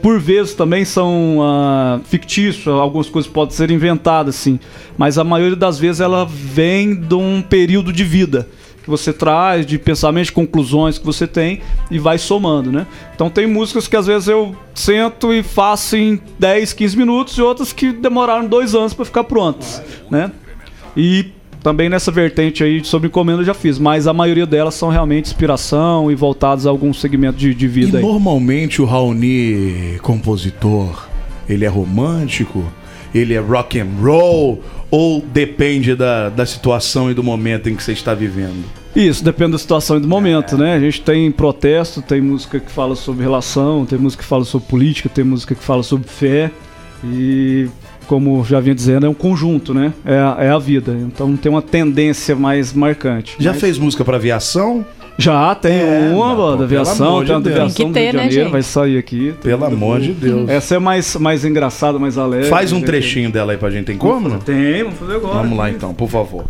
Por 0.00 0.20
vezes 0.20 0.54
também 0.54 0.84
são 0.84 1.38
ah, 1.42 2.00
fictícios, 2.04 2.66
algumas 2.68 3.08
coisas 3.08 3.30
podem 3.30 3.54
ser 3.54 3.70
inventadas, 3.70 4.34
sim, 4.34 4.60
mas 4.98 5.16
a 5.16 5.24
maioria 5.24 5.56
das 5.56 5.78
vezes 5.78 6.00
ela 6.00 6.26
vem 6.26 6.94
de 6.94 7.14
um 7.14 7.42
período 7.42 7.92
de 7.92 8.04
vida. 8.04 8.48
que 8.82 8.90
você 8.90 9.12
traz, 9.12 9.64
de 9.64 9.78
pensamentos, 9.78 10.30
conclusões 10.30 10.98
que 10.98 11.06
você 11.06 11.24
tem 11.24 11.60
e 11.88 12.00
vai 12.00 12.18
somando, 12.18 12.72
né? 12.72 12.84
Então 13.14 13.30
tem 13.30 13.46
músicas 13.46 13.86
que 13.86 13.96
às 13.96 14.06
vezes 14.06 14.26
eu 14.26 14.56
sento 14.74 15.32
e 15.32 15.40
faço 15.40 15.96
em 15.96 16.20
10, 16.38 16.72
15 16.72 16.96
minutos 16.96 17.38
e 17.38 17.42
outras 17.42 17.72
que 17.72 17.92
demoraram 17.92 18.44
dois 18.44 18.74
anos 18.74 18.92
para 18.92 19.04
ficar 19.04 19.22
prontas, 19.22 19.80
né? 20.10 20.32
E 20.96 21.30
também 21.62 21.88
nessa 21.88 22.10
vertente 22.10 22.64
aí 22.64 22.84
sobre 22.84 23.08
encomenda 23.08 23.42
eu 23.42 23.46
já 23.46 23.54
fiz, 23.54 23.78
mas 23.78 24.06
a 24.06 24.12
maioria 24.12 24.46
delas 24.46 24.74
são 24.74 24.88
realmente 24.88 25.26
inspiração 25.26 26.10
e 26.10 26.14
voltadas 26.14 26.66
a 26.66 26.70
algum 26.70 26.92
segmento 26.92 27.38
de, 27.38 27.54
de 27.54 27.64
E 27.64 27.68
vida 27.68 27.98
aí. 27.98 28.04
normalmente 28.04 28.82
o 28.82 28.84
Raoni, 28.84 29.98
compositor, 30.02 31.08
ele 31.48 31.64
é 31.64 31.68
romântico? 31.68 32.64
Ele 33.14 33.34
é 33.34 33.38
rock 33.38 33.78
and 33.78 33.88
roll? 34.00 34.62
Ou 34.90 35.20
depende 35.20 35.94
da, 35.94 36.28
da 36.28 36.44
situação 36.44 37.10
e 37.10 37.14
do 37.14 37.22
momento 37.22 37.68
em 37.68 37.76
que 37.76 37.82
você 37.82 37.92
está 37.92 38.14
vivendo? 38.14 38.64
Isso, 38.94 39.24
depende 39.24 39.52
da 39.52 39.58
situação 39.58 39.96
e 39.96 40.00
do 40.00 40.08
momento, 40.08 40.56
né? 40.58 40.74
A 40.74 40.80
gente 40.80 41.00
tem 41.00 41.30
protesto, 41.30 42.02
tem 42.02 42.20
música 42.20 42.60
que 42.60 42.70
fala 42.70 42.94
sobre 42.94 43.22
relação, 43.22 43.86
tem 43.86 43.98
música 43.98 44.22
que 44.22 44.28
fala 44.28 44.44
sobre 44.44 44.68
política, 44.68 45.08
tem 45.08 45.24
música 45.24 45.54
que 45.54 45.62
fala 45.62 45.82
sobre 45.82 46.08
fé. 46.08 46.50
E, 47.04 47.68
como 48.12 48.44
já 48.44 48.60
vinha 48.60 48.74
dizendo, 48.74 49.06
é 49.06 49.08
um 49.08 49.14
conjunto, 49.14 49.72
né? 49.72 49.90
É, 50.04 50.18
a- 50.18 50.36
é 50.40 50.50
a 50.50 50.58
vida. 50.58 50.92
Então 51.00 51.28
não 51.28 51.36
tem 51.38 51.50
uma 51.50 51.62
tendência 51.62 52.36
mais 52.36 52.70
marcante. 52.74 53.34
Já 53.38 53.52
Mas- 53.52 53.60
fez 53.60 53.78
música 53.78 54.04
para 54.04 54.18
aviação? 54.18 54.84
Já 55.16 55.54
tem 55.54 55.72
É, 55.80 56.10
uma 56.14 56.34
não, 56.34 56.56
da 56.58 56.64
aviação, 56.64 57.20
de 57.20 57.26
tem 57.28 57.34
uma 57.36 57.40
da 57.40 57.48
Deus. 57.48 57.60
aviação 57.60 57.74
Tem 57.76 57.86
que 57.86 57.92
ter, 57.94 58.00
do 58.00 58.02
Rio 58.02 58.10
de 58.10 58.16
né, 58.16 58.22
Janeiro, 58.24 58.42
gente? 58.44 58.52
vai 58.52 58.62
sair 58.62 58.98
aqui. 58.98 59.34
Pelo 59.42 59.64
amor 59.64 60.00
de 60.00 60.12
Deus. 60.12 60.46
Essa 60.50 60.74
é 60.74 60.78
mais, 60.78 61.16
mais 61.16 61.42
engraçada, 61.42 61.98
mais 61.98 62.18
alegre. 62.18 62.48
Faz 62.50 62.70
um 62.70 62.80
né? 62.80 62.84
trechinho 62.86 63.30
dela 63.32 63.52
aí 63.52 63.58
pra 63.58 63.70
gente, 63.70 63.86
tem 63.86 63.96
como? 63.96 64.28
não? 64.28 64.38
Tem, 64.38 64.82
vamos 64.84 64.98
fazer 64.98 65.14
agora. 65.14 65.34
Vamos 65.38 65.56
lá 65.56 65.70
então, 65.70 65.94
por 65.94 66.08
favor. 66.10 66.44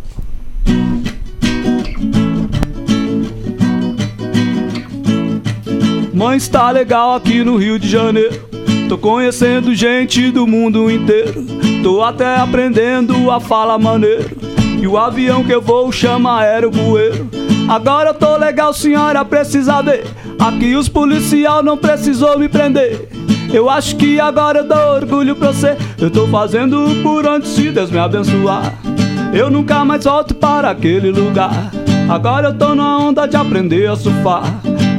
Mãe, 6.13 6.37
está 6.37 6.71
legal 6.71 7.15
aqui 7.15 7.43
no 7.43 7.57
Rio 7.57 7.79
de 7.79 7.89
Janeiro. 7.89 8.52
Tô 8.93 8.99
conhecendo 8.99 9.75
gente 9.75 10.31
do 10.31 10.47
mundo 10.47 10.91
inteiro. 10.91 11.47
Tô 11.83 12.03
até 12.03 12.37
aprendendo 12.37 13.31
a 13.31 13.41
falar 13.41 13.79
maneiro. 13.79 14.37
E 14.83 14.87
o 14.87 14.99
avião 14.99 15.43
que 15.43 15.51
eu 15.51 15.63
vou 15.63 15.91
chama 15.91 16.41
aerobueiro. 16.41 17.27
Agora 17.67 18.11
eu 18.11 18.15
tô 18.15 18.37
legal, 18.37 18.71
senhora, 18.75 19.25
precisa 19.25 19.81
ver. 19.81 20.05
Aqui 20.39 20.77
os 20.77 20.91
policial 20.91 21.63
não 21.63 21.79
precisou 21.79 22.39
me 22.39 22.51
prender. 22.51 23.09
Eu 23.51 23.71
acho 23.71 23.97
que 23.97 24.21
agora 24.21 24.59
eu 24.59 24.69
dou 24.69 24.95
orgulho 24.97 25.37
pra 25.37 25.53
você. 25.53 25.75
Eu 25.99 26.11
tô 26.11 26.27
fazendo 26.27 27.01
por 27.03 27.27
onde 27.27 27.49
se 27.49 27.71
Deus 27.71 27.91
me 27.91 27.99
abençoar. 27.99 28.75
Eu 29.33 29.51
nunca 29.51 29.87
mais 29.87 30.05
volto 30.05 30.35
para 30.35 30.69
aquele 30.69 31.11
lugar. 31.11 31.73
Agora 32.11 32.49
eu 32.49 32.59
tô 32.59 32.75
na 32.75 32.99
onda 32.99 33.27
de 33.27 33.39
aprender 33.39 33.89
a 33.89 33.97
surfar. 33.97 34.45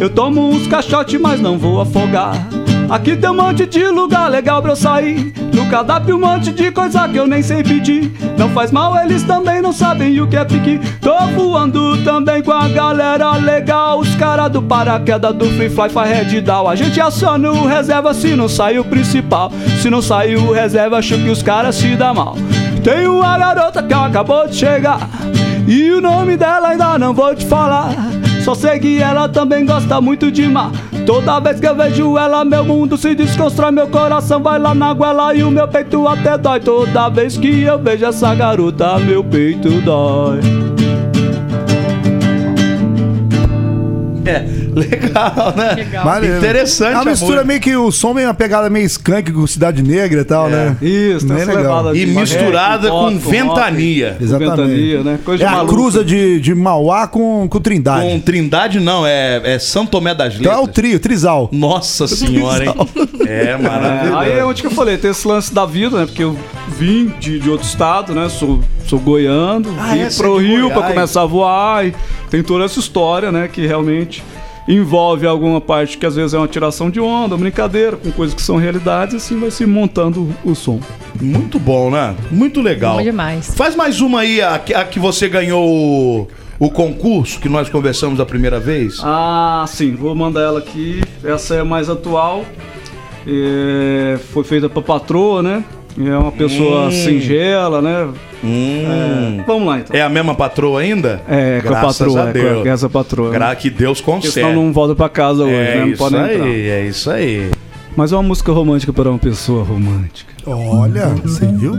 Eu 0.02 0.10
tomo 0.10 0.50
uns 0.50 0.66
caixotes, 0.66 1.22
mas 1.22 1.40
não 1.40 1.60
vou 1.60 1.80
afogar. 1.80 2.63
Aqui 2.90 3.16
tem 3.16 3.30
um 3.30 3.36
monte 3.36 3.66
de 3.66 3.88
lugar 3.88 4.30
legal 4.30 4.62
pra 4.62 4.72
eu 4.72 4.76
sair. 4.76 5.34
No 5.54 5.68
cardápio 5.70 6.16
um 6.16 6.20
monte 6.20 6.52
de 6.52 6.72
coisa 6.72 7.08
que 7.08 7.18
eu 7.18 7.26
nem 7.26 7.42
sei 7.42 7.64
pedir. 7.64 8.12
Não 8.38 8.50
faz 8.50 8.72
mal, 8.72 8.96
eles 9.04 9.24
também 9.24 9.62
não 9.62 9.74
sabem 9.74 10.20
o 10.22 10.28
que 10.28 10.36
é 10.36 10.46
pique. 10.46 10.80
Tô 11.02 11.18
voando 11.36 12.04
também 12.04 12.42
com 12.44 12.52
a 12.52 12.68
galera 12.68 13.32
legal. 13.38 14.00
Os 14.00 14.14
caras 14.16 14.52
do 14.52 14.62
paraquedas 14.62 15.34
do 15.36 15.46
Free 15.52 15.70
Fly 15.70 15.90
faz 15.90 16.10
red 16.10 16.42
down. 16.42 16.68
A 16.68 16.76
gente 16.76 17.00
aciona 17.00 17.52
o 17.52 17.68
reserva 17.68 18.14
se 18.14 18.36
não 18.36 18.48
sai 18.48 18.78
o 18.78 18.84
principal. 18.84 19.52
Se 19.82 19.90
não 19.90 20.02
sai 20.02 20.36
o 20.36 20.52
reserva, 20.52 20.98
acho 20.98 21.18
que 21.18 21.30
os 21.30 21.42
caras 21.42 21.76
se 21.76 21.96
dá 21.96 22.14
mal. 22.14 22.36
Tem 22.84 23.08
uma 23.08 23.38
garota 23.38 23.82
que 23.82 23.94
acabou 23.94 24.48
de 24.48 24.56
chegar. 24.56 25.10
E 25.68 25.92
o 25.92 26.02
nome 26.02 26.36
dela 26.36 26.70
ainda 26.70 26.98
não 27.00 27.14
vou 27.14 27.34
te 27.34 27.46
falar. 27.46 28.23
Só 28.44 28.54
sei 28.54 28.78
que 28.78 29.02
ela 29.02 29.30
também 29.30 29.66
gosta 29.66 30.02
muito 30.02 30.30
de 30.30 30.48
mar. 30.50 30.70
Toda 31.06 31.40
vez 31.40 31.62
que 31.62 31.68
eu 31.68 31.76
vejo 31.76 32.18
ela, 32.18 32.44
meu 32.44 32.66
mundo 32.66 32.98
se 32.98 33.16
desconstrói. 33.16 33.72
Meu 33.72 33.88
coração 33.88 34.44
vai 34.44 34.60
lá 34.60 34.76
na 34.76 34.94
goela 34.94 35.34
e 35.34 35.44
o 35.44 35.50
meu 35.50 35.68
peito 35.68 36.06
até 36.08 36.38
dói. 36.38 36.60
Toda 36.60 37.08
vez 37.08 37.38
que 37.38 37.62
eu 37.62 37.80
vejo 37.80 38.06
essa 38.06 38.36
garota, 38.36 39.00
meu 39.00 39.24
peito 39.24 39.70
dói. 39.82 40.42
É, 44.34 44.46
legal, 44.74 45.54
né? 45.56 45.74
Legal. 45.76 46.06
Maneiro. 46.06 46.38
Interessante 46.38 46.92
É 46.94 46.96
uma 46.96 47.02
a 47.02 47.06
mistura 47.06 47.32
música. 47.32 47.46
meio 47.46 47.60
que 47.62 47.76
o 47.76 47.92
som 47.92 48.14
vem 48.14 48.26
uma 48.26 48.34
pegada 48.34 48.70
meio 48.70 48.86
skunk 48.86 49.32
com 49.32 49.46
Cidade 49.46 49.84
Negra 49.84 50.22
e 50.22 50.24
tal, 50.24 50.48
É. 50.48 50.52
né? 50.52 50.78
Isso, 50.82 51.26
essa 51.32 51.34
legal. 51.54 51.84
levada 51.84 51.98
E 51.98 52.06
misturada 52.06 52.90
com 52.90 52.96
rock, 53.10 53.16
ventania. 53.18 54.18
Exatamente. 54.20 54.56
Ventania, 54.62 55.04
né? 55.04 55.20
Coisa 55.24 55.44
É 55.44 55.48
a 55.48 55.66
cruza 55.66 56.04
de, 56.04 56.40
de 56.40 56.56
Mauá 56.56 57.08
com, 57.08 57.48
com 57.50 57.60
Trindade. 57.60 58.06
Com 58.08 58.20
Trindade 58.20 58.80
não, 58.80 59.06
é, 59.06 59.42
é 59.56 59.60
São 59.60 59.86
Tomé 59.86 60.14
das 60.16 60.36
Então 60.36 60.52
é 60.52 60.56
Letras. 60.56 60.70
o 60.70 60.72
trio, 60.74 61.00
trisal. 61.00 61.50
Nossa 61.52 62.08
senhora, 62.08 62.66
hein? 62.66 62.74
É 63.28 63.44
É, 63.52 63.58
maravilhoso. 63.58 64.18
aí 64.20 64.32
é 64.32 64.46
onde 64.46 64.62
que 64.62 64.68
eu 64.68 64.72
falei, 64.72 64.98
tem 64.98 65.12
esse 65.12 65.28
lance 65.28 65.54
da 65.54 65.66
vida, 65.66 65.98
né? 66.00 66.06
Porque 66.06 66.24
eu 66.24 66.38
vim 66.78 67.12
de, 67.20 67.40
de 67.40 67.50
outro 67.50 67.68
estado, 67.68 68.14
né? 68.14 68.30
Sou, 68.30 68.62
sou 68.88 69.00
goiano, 69.00 69.76
Ah, 69.80 69.94
vim 69.94 70.00
é? 70.02 70.10
Pro 70.10 70.40
é 70.40 70.44
Rio 70.44 70.68
pra 70.68 70.76
Goiás. 70.78 70.94
começar 70.94 71.22
a 71.22 71.26
voar. 71.26 71.86
E 71.88 71.94
tem 72.30 72.42
toda 72.44 72.66
essa 72.66 72.80
história, 72.80 73.32
né? 73.32 73.48
Que 73.52 73.66
realmente 73.66 74.13
envolve 74.68 75.26
alguma 75.28 75.60
parte 75.60 75.98
que 75.98 76.06
às 76.06 76.16
vezes 76.16 76.34
é 76.34 76.38
uma 76.38 76.48
tiração 76.48 76.90
de 76.90 77.00
onda, 77.00 77.36
brincadeira, 77.36 77.98
com 77.98 78.12
coisas 78.12 78.34
que 78.34 78.42
são 78.42 78.56
realidades, 78.58 79.14
e 79.14 79.18
assim 79.18 79.40
vai 79.40 79.52
se 79.52 79.66
montando 79.66 80.30
o 80.44 80.56
som. 80.56 80.80
Muito 81.22 81.60
bom, 81.60 81.90
né? 81.92 82.16
Muito 82.32 82.62
legal. 82.62 82.98
Bom 82.98 83.04
demais. 83.04 83.54
Faz 83.56 83.76
mais 83.76 84.00
uma 84.02 84.22
aí, 84.22 84.42
a, 84.42 84.58
que- 84.60 84.74
a 84.74 84.84
que 84.86 85.00
você 85.00 85.28
ganhou 85.28 85.64
o, 85.68 86.28
o 86.60 86.70
concurso 86.70 87.40
que 87.40 87.50
nós 87.50 87.70
conversamos 87.70 88.20
a 88.20 88.26
primeira 88.26 88.60
vez. 88.60 89.00
Ah, 89.04 89.66
sim, 89.68 89.96
vou 89.96 90.16
mandar 90.16 90.42
ela 90.42 90.60
aqui. 90.60 91.02
Essa 91.24 91.56
é 91.56 91.60
a 91.60 91.66
mais 91.66 91.90
atual. 91.90 92.44
É, 93.28 94.18
foi 94.34 94.44
feita 94.44 94.68
pra 94.70 94.82
patroa, 94.82 95.42
né? 95.42 95.64
É 95.98 96.18
uma 96.18 96.32
pessoa 96.32 96.88
Hum. 96.88 96.92
singela, 96.92 97.82
né? 97.82 98.08
Hum. 98.44 99.40
É, 99.40 99.44
vamos 99.46 99.68
lá 99.68 99.80
então. 99.80 99.96
É 99.96 100.02
a 100.02 100.10
mesma 100.10 100.34
patroa 100.36 100.82
ainda? 100.82 101.22
É, 101.30 101.60
com 101.62 101.68
a 101.68 101.72
Graças 101.72 101.98
patroa, 102.00 102.24
a 102.26 102.30
é, 102.30 102.34
Deus. 102.34 102.64
com 102.64 102.70
essa 102.70 102.90
patroa. 102.90 103.32
Gra 103.32 103.56
que 103.56 103.70
Deus 103.70 104.02
Porque 104.02 104.28
concede. 104.28 104.34
senão 104.34 104.54
não 104.54 104.74
volta 104.74 104.96
pra 104.96 105.08
casa 105.10 105.44
hoje, 105.44 105.54
é 105.54 105.76
né? 105.76 105.82
Não 105.82 105.88
isso 105.90 105.98
pode 105.98 106.16
aí, 106.16 106.34
entrar. 106.36 106.48
é 106.50 106.86
isso 106.88 107.12
aí. 107.12 107.52
Mas 107.96 108.12
é 108.12 108.16
uma 108.16 108.24
música 108.24 108.52
romântica 108.52 108.92
para 108.92 109.08
uma 109.10 109.20
pessoa 109.20 109.64
romântica. 109.64 110.34
Olha, 110.48 111.08
você 111.24 111.46
viu? 111.46 111.74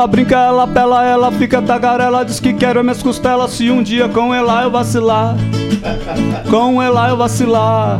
Ela 0.00 0.06
brinca, 0.06 0.34
ela 0.34 0.66
pela, 0.66 1.04
ela 1.04 1.30
fica 1.30 1.60
tagarela, 1.60 2.24
diz 2.24 2.40
que 2.40 2.54
quero 2.54 2.82
minhas 2.82 3.02
costelas 3.02 3.50
se 3.50 3.70
um 3.70 3.82
dia 3.82 4.08
com 4.08 4.34
ela 4.34 4.62
eu 4.62 4.70
vacilar. 4.70 5.36
Com 6.48 6.82
ela 6.82 7.10
eu 7.10 7.18
vacilar. 7.18 7.98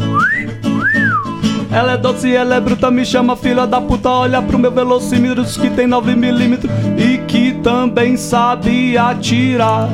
Ela 1.71 1.93
é 1.93 1.97
doce, 1.99 2.35
ela 2.35 2.55
é 2.55 2.61
bruta, 2.61 2.91
me 2.91 3.05
chama 3.05 3.37
filha 3.37 3.67
da 3.67 3.83
puta. 3.83 4.09
Olha 4.09 4.41
pro 4.41 4.59
meu 4.59 4.71
velocímetro, 4.71 5.45
diz 5.45 5.59
que 5.59 5.69
tem 5.69 5.87
9mm 5.87 6.71
e 6.97 7.19
que 7.19 7.53
também 7.63 8.17
sabe 8.17 8.97
atirar. 8.97 9.87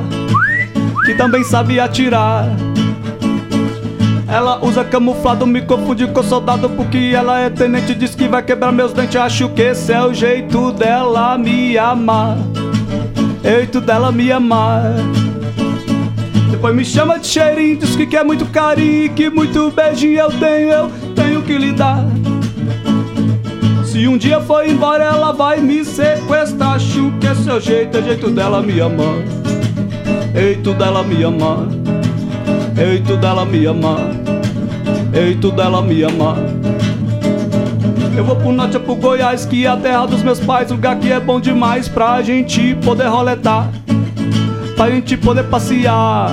Que 1.04 1.14
também 1.14 1.42
sabe 1.42 1.80
atirar. 1.80 2.46
Ela 4.28 4.64
usa 4.64 4.84
camuflado, 4.84 5.46
me 5.46 5.62
confunde 5.62 6.06
com 6.08 6.22
soldado 6.22 6.68
porque 6.70 7.12
ela 7.14 7.40
é 7.40 7.48
tenente, 7.48 7.94
diz 7.94 8.14
que 8.14 8.26
vai 8.26 8.42
quebrar 8.42 8.72
meus 8.72 8.92
dentes. 8.92 9.16
Acho 9.16 9.48
que 9.50 9.62
esse 9.62 9.92
é 9.92 10.02
o 10.02 10.12
jeito 10.12 10.72
dela 10.72 11.38
me 11.38 11.78
amar. 11.78 12.36
Jeito 13.42 13.80
dela 13.80 14.10
me 14.10 14.32
amar. 14.32 14.82
Depois 16.50 16.74
me 16.74 16.84
chama 16.84 17.18
de 17.18 17.26
cheirinho, 17.28 17.76
diz 17.76 17.94
que 17.94 18.06
quer 18.06 18.24
muito 18.24 18.46
carinho, 18.46 19.12
que 19.12 19.30
muito 19.30 19.70
beijinho 19.70 20.18
eu 20.18 20.30
tenho, 20.30 20.70
eu 20.70 20.90
tenho 21.14 21.42
que 21.42 21.56
lhe 21.56 21.72
dar. 21.72 22.04
Se 23.84 24.08
um 24.08 24.18
dia 24.18 24.40
for 24.40 24.66
embora, 24.66 25.04
ela 25.04 25.32
vai 25.32 25.60
me 25.60 25.84
sequestrar. 25.84 26.74
Acho 26.74 27.12
que 27.20 27.26
esse 27.26 27.48
é 27.48 27.54
o 27.54 27.60
jeito, 27.60 27.96
é 27.96 28.02
jeito 28.02 28.30
dela 28.30 28.60
me 28.60 28.80
amar. 28.80 29.22
Jeito 30.34 30.74
dela 30.74 31.02
me 31.04 31.22
amar. 31.22 31.85
Jeito 32.76 33.16
dela 33.16 33.46
me 33.46 33.66
amar. 33.66 34.10
Jeito 35.10 35.50
dela 35.50 35.80
me 35.80 36.04
amar. 36.04 36.36
Eu 38.14 38.22
vou 38.22 38.36
pro 38.36 38.52
norte, 38.52 38.78
pro 38.78 38.94
Goiás, 38.94 39.46
que 39.46 39.64
é 39.64 39.68
a 39.68 39.76
terra 39.78 40.04
dos 40.04 40.22
meus 40.22 40.38
pais, 40.38 40.70
lugar 40.70 40.98
que 40.98 41.10
é 41.10 41.18
bom 41.18 41.40
demais 41.40 41.88
pra 41.88 42.20
gente 42.20 42.74
poder 42.84 43.06
roletar, 43.06 43.70
pra 44.76 44.90
gente 44.90 45.16
poder 45.16 45.44
passear. 45.44 46.30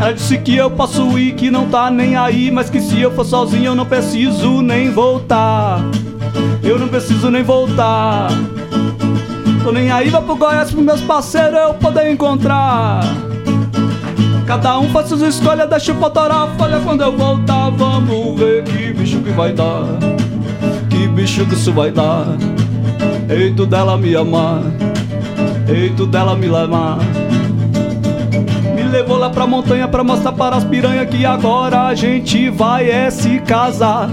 Ela 0.00 0.12
disse 0.12 0.36
que 0.38 0.56
eu 0.56 0.68
posso 0.68 1.16
ir, 1.16 1.34
que 1.34 1.48
não 1.48 1.68
tá 1.68 1.90
nem 1.90 2.16
aí, 2.16 2.50
mas 2.50 2.68
que 2.68 2.80
se 2.80 3.00
eu 3.00 3.12
for 3.12 3.24
sozinho 3.24 3.66
eu 3.66 3.74
não 3.76 3.86
preciso 3.86 4.60
nem 4.62 4.90
voltar. 4.90 5.80
Eu 6.62 6.76
não 6.76 6.88
preciso 6.88 7.30
nem 7.30 7.44
voltar. 7.44 8.28
Tô 9.62 9.70
nem 9.70 9.92
aí, 9.92 10.08
vou 10.08 10.22
pro 10.22 10.36
Goiás 10.36 10.72
pros 10.72 10.84
meus 10.84 11.00
parceiros 11.02 11.58
eu 11.58 11.74
poder 11.74 12.10
encontrar. 12.10 13.00
Cada 14.48 14.78
um 14.78 14.88
faz 14.88 15.08
suas 15.08 15.20
escolhas, 15.20 15.68
deixa 15.68 15.92
o 15.92 15.96
potoró 15.96 16.48
Olha 16.58 16.80
quando 16.80 17.02
eu 17.02 17.14
voltar, 17.14 17.68
vamos 17.68 18.40
ver 18.40 18.64
que 18.64 18.94
bicho 18.94 19.20
que 19.20 19.30
vai 19.30 19.52
dar. 19.52 19.84
Que 20.88 21.06
bicho 21.06 21.44
que 21.44 21.52
isso 21.52 21.70
vai 21.70 21.90
dar. 21.90 22.24
Eito 23.28 23.66
dela 23.66 23.98
me 23.98 24.16
amar 24.16 24.62
Eito 25.68 26.06
dela 26.06 26.34
me 26.34 26.48
levar. 26.48 26.96
Me 28.74 28.84
levou 28.84 29.18
lá 29.18 29.28
pra 29.28 29.46
montanha 29.46 29.86
pra 29.86 30.02
mostrar 30.02 30.32
para 30.32 30.56
as 30.56 30.64
piranha 30.64 31.04
Que 31.04 31.26
agora 31.26 31.82
a 31.82 31.94
gente 31.94 32.48
vai 32.48 32.90
é 32.90 33.10
se 33.10 33.40
casar. 33.40 34.08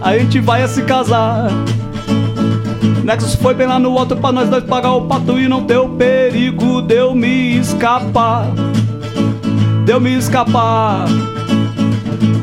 A 0.00 0.16
gente 0.18 0.38
vai 0.38 0.62
é 0.62 0.68
se 0.68 0.82
casar. 0.82 1.50
Nexus 3.02 3.34
foi 3.34 3.54
bem 3.54 3.66
lá 3.66 3.80
no 3.80 3.98
alto 3.98 4.14
pra 4.14 4.30
nós 4.30 4.48
dois 4.48 4.62
pagar 4.62 4.92
o 4.92 5.02
pato 5.02 5.36
e 5.36 5.48
não 5.48 5.64
ter 5.64 5.78
o 5.78 5.88
perigo 5.88 6.80
de 6.80 6.94
eu 6.94 7.12
me 7.12 7.58
escapar. 7.58 8.46
De 9.84 9.92
eu 9.92 10.00
me 10.00 10.16
escapar. 10.16 11.06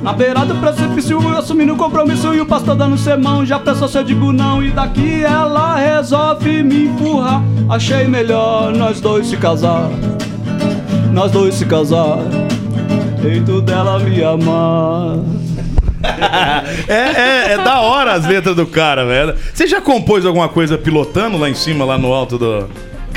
Na 0.02 0.14
beirada 0.14 0.54
do 0.54 0.60
precipício, 0.60 1.22
eu 1.22 1.38
assumindo 1.38 1.74
o 1.74 1.78
compromisso 1.78 2.34
e 2.34 2.42
o 2.42 2.46
pastor 2.46 2.76
dando 2.76 2.98
sermão. 2.98 3.46
Já 3.46 3.60
pensou 3.60 3.88
se 3.88 3.98
eu 3.98 4.04
digo 4.04 4.32
não 4.32 4.64
e 4.64 4.72
daqui 4.72 5.24
ela 5.24 5.76
resolve 5.76 6.64
me 6.64 6.86
empurrar. 6.86 7.42
Achei 7.70 8.08
melhor 8.08 8.74
nós 8.74 9.00
dois 9.00 9.28
se 9.28 9.38
casar. 9.38 9.90
Nós 11.14 11.32
dois 11.32 11.56
se 11.56 11.66
casar. 11.66 12.20
Jeito 13.22 13.62
dela 13.62 14.00
me 14.00 14.24
amar. 14.24 15.18
É, 16.88 16.94
é, 16.94 17.52
é 17.54 17.58
da 17.58 17.82
hora 17.82 18.14
as 18.14 18.26
letras 18.26 18.56
do 18.56 18.66
cara, 18.66 19.06
velho. 19.06 19.36
Você 19.54 19.68
já 19.68 19.82
compôs 19.82 20.26
alguma 20.26 20.48
coisa 20.48 20.78
pilotando 20.78 21.38
lá 21.38 21.50
em 21.50 21.54
cima, 21.54 21.84
lá 21.84 21.98
no 21.98 22.14
alto 22.14 22.38
do. 22.38 22.70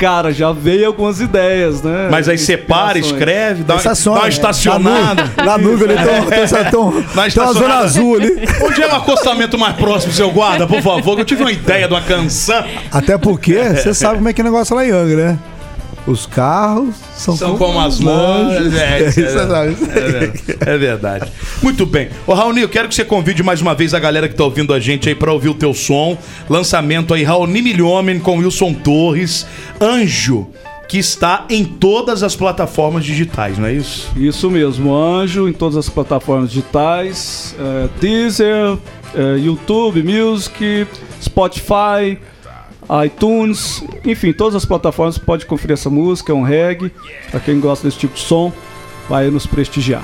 Cara, 0.03 0.33
já 0.33 0.51
veio 0.51 0.87
algumas 0.87 1.21
ideias, 1.21 1.81
né? 1.81 2.09
Mas 2.11 2.27
aí 2.27 2.37
você 2.37 2.57
para, 2.57 2.99
Inspirações. 2.99 3.13
escreve, 3.21 3.63
dá, 3.63 3.75
Estaciona, 3.77 4.17
dá 4.17 4.21
uma 4.23 4.27
é. 4.27 4.29
estacionada. 4.29 5.31
Na 5.37 5.57
nuvem 5.57 5.89
ali, 5.89 5.97
tem, 6.05 6.23
tem, 6.25 6.39
essa- 6.39 6.65
tem, 6.65 6.77
um- 6.79 7.03
Na 7.15 7.29
tem 7.29 7.41
uma 7.43 7.53
zona 7.53 7.75
azul 7.75 8.15
ali. 8.15 8.43
Onde 8.61 8.81
é 8.81 8.87
o 8.87 8.95
acostamento 8.95 9.57
mais 9.57 9.75
próximo, 9.77 10.11
seu 10.11 10.29
guarda, 10.29 10.67
por 10.67 10.81
favor? 10.81 11.15
que 11.15 11.21
Eu 11.21 11.25
tive 11.25 11.43
uma 11.43 11.51
ideia 11.53 11.87
de 11.87 11.93
uma 11.93 12.01
canção. 12.01 12.65
Até 12.91 13.17
porque 13.17 13.57
você 13.57 13.93
sabe 13.93 14.15
como 14.17 14.27
é 14.27 14.33
que 14.33 14.41
é 14.41 14.43
o 14.43 14.45
negócio 14.45 14.75
lá 14.75 14.85
em 14.85 14.91
Angra, 14.91 15.25
né? 15.31 15.39
Os 16.05 16.25
carros 16.25 16.95
são, 17.15 17.37
São 17.37 17.57
como 17.57 17.79
as 17.79 17.99
mãos. 17.99 18.51
É, 18.73 18.99
é, 19.07 19.07
é 19.07 20.69
é, 20.69 20.73
é 20.73 20.77
verdade. 20.77 21.31
Muito 21.61 21.85
bem. 21.85 22.09
Ô, 22.27 22.33
Raoni, 22.33 22.61
eu 22.61 22.69
quero 22.69 22.89
que 22.89 22.95
você 22.95 23.05
convide 23.05 23.41
mais 23.41 23.61
uma 23.61 23.73
vez 23.73 23.93
a 23.93 23.99
galera 23.99 24.27
que 24.27 24.35
tá 24.35 24.43
ouvindo 24.43 24.73
a 24.73 24.79
gente 24.79 25.07
aí 25.07 25.15
pra 25.15 25.31
ouvir 25.31 25.49
o 25.49 25.53
teu 25.53 25.73
som. 25.73 26.17
Lançamento 26.49 27.13
aí, 27.13 27.23
Raoni 27.23 27.61
Milhomem 27.61 28.19
com 28.19 28.39
Wilson 28.39 28.73
Torres. 28.73 29.45
Anjo, 29.79 30.49
que 30.87 30.97
está 30.97 31.45
em 31.49 31.63
todas 31.63 32.21
as 32.21 32.35
plataformas 32.35 33.05
digitais, 33.05 33.57
não 33.57 33.67
é 33.67 33.73
isso? 33.73 34.11
Isso 34.15 34.51
mesmo, 34.51 34.93
Anjo 34.93 35.47
em 35.47 35.53
todas 35.53 35.77
as 35.77 35.89
plataformas 35.89 36.51
digitais, 36.51 37.55
é, 37.57 37.89
Deezer, 37.99 38.77
é, 39.15 39.37
YouTube, 39.39 40.03
Music, 40.03 40.85
Spotify, 41.21 42.19
iTunes, 43.05 43.83
enfim, 44.05 44.33
todas 44.33 44.55
as 44.55 44.65
plataformas 44.65 45.17
pode 45.17 45.45
conferir 45.45 45.73
essa 45.73 45.89
música, 45.89 46.31
é 46.31 46.35
um 46.35 46.43
reggae, 46.43 46.91
pra 47.31 47.39
quem 47.39 47.59
gosta 47.59 47.87
desse 47.87 47.99
tipo 47.99 48.13
de 48.15 48.21
som, 48.21 48.51
vai 49.09 49.29
nos 49.29 49.45
prestigiar. 49.45 50.03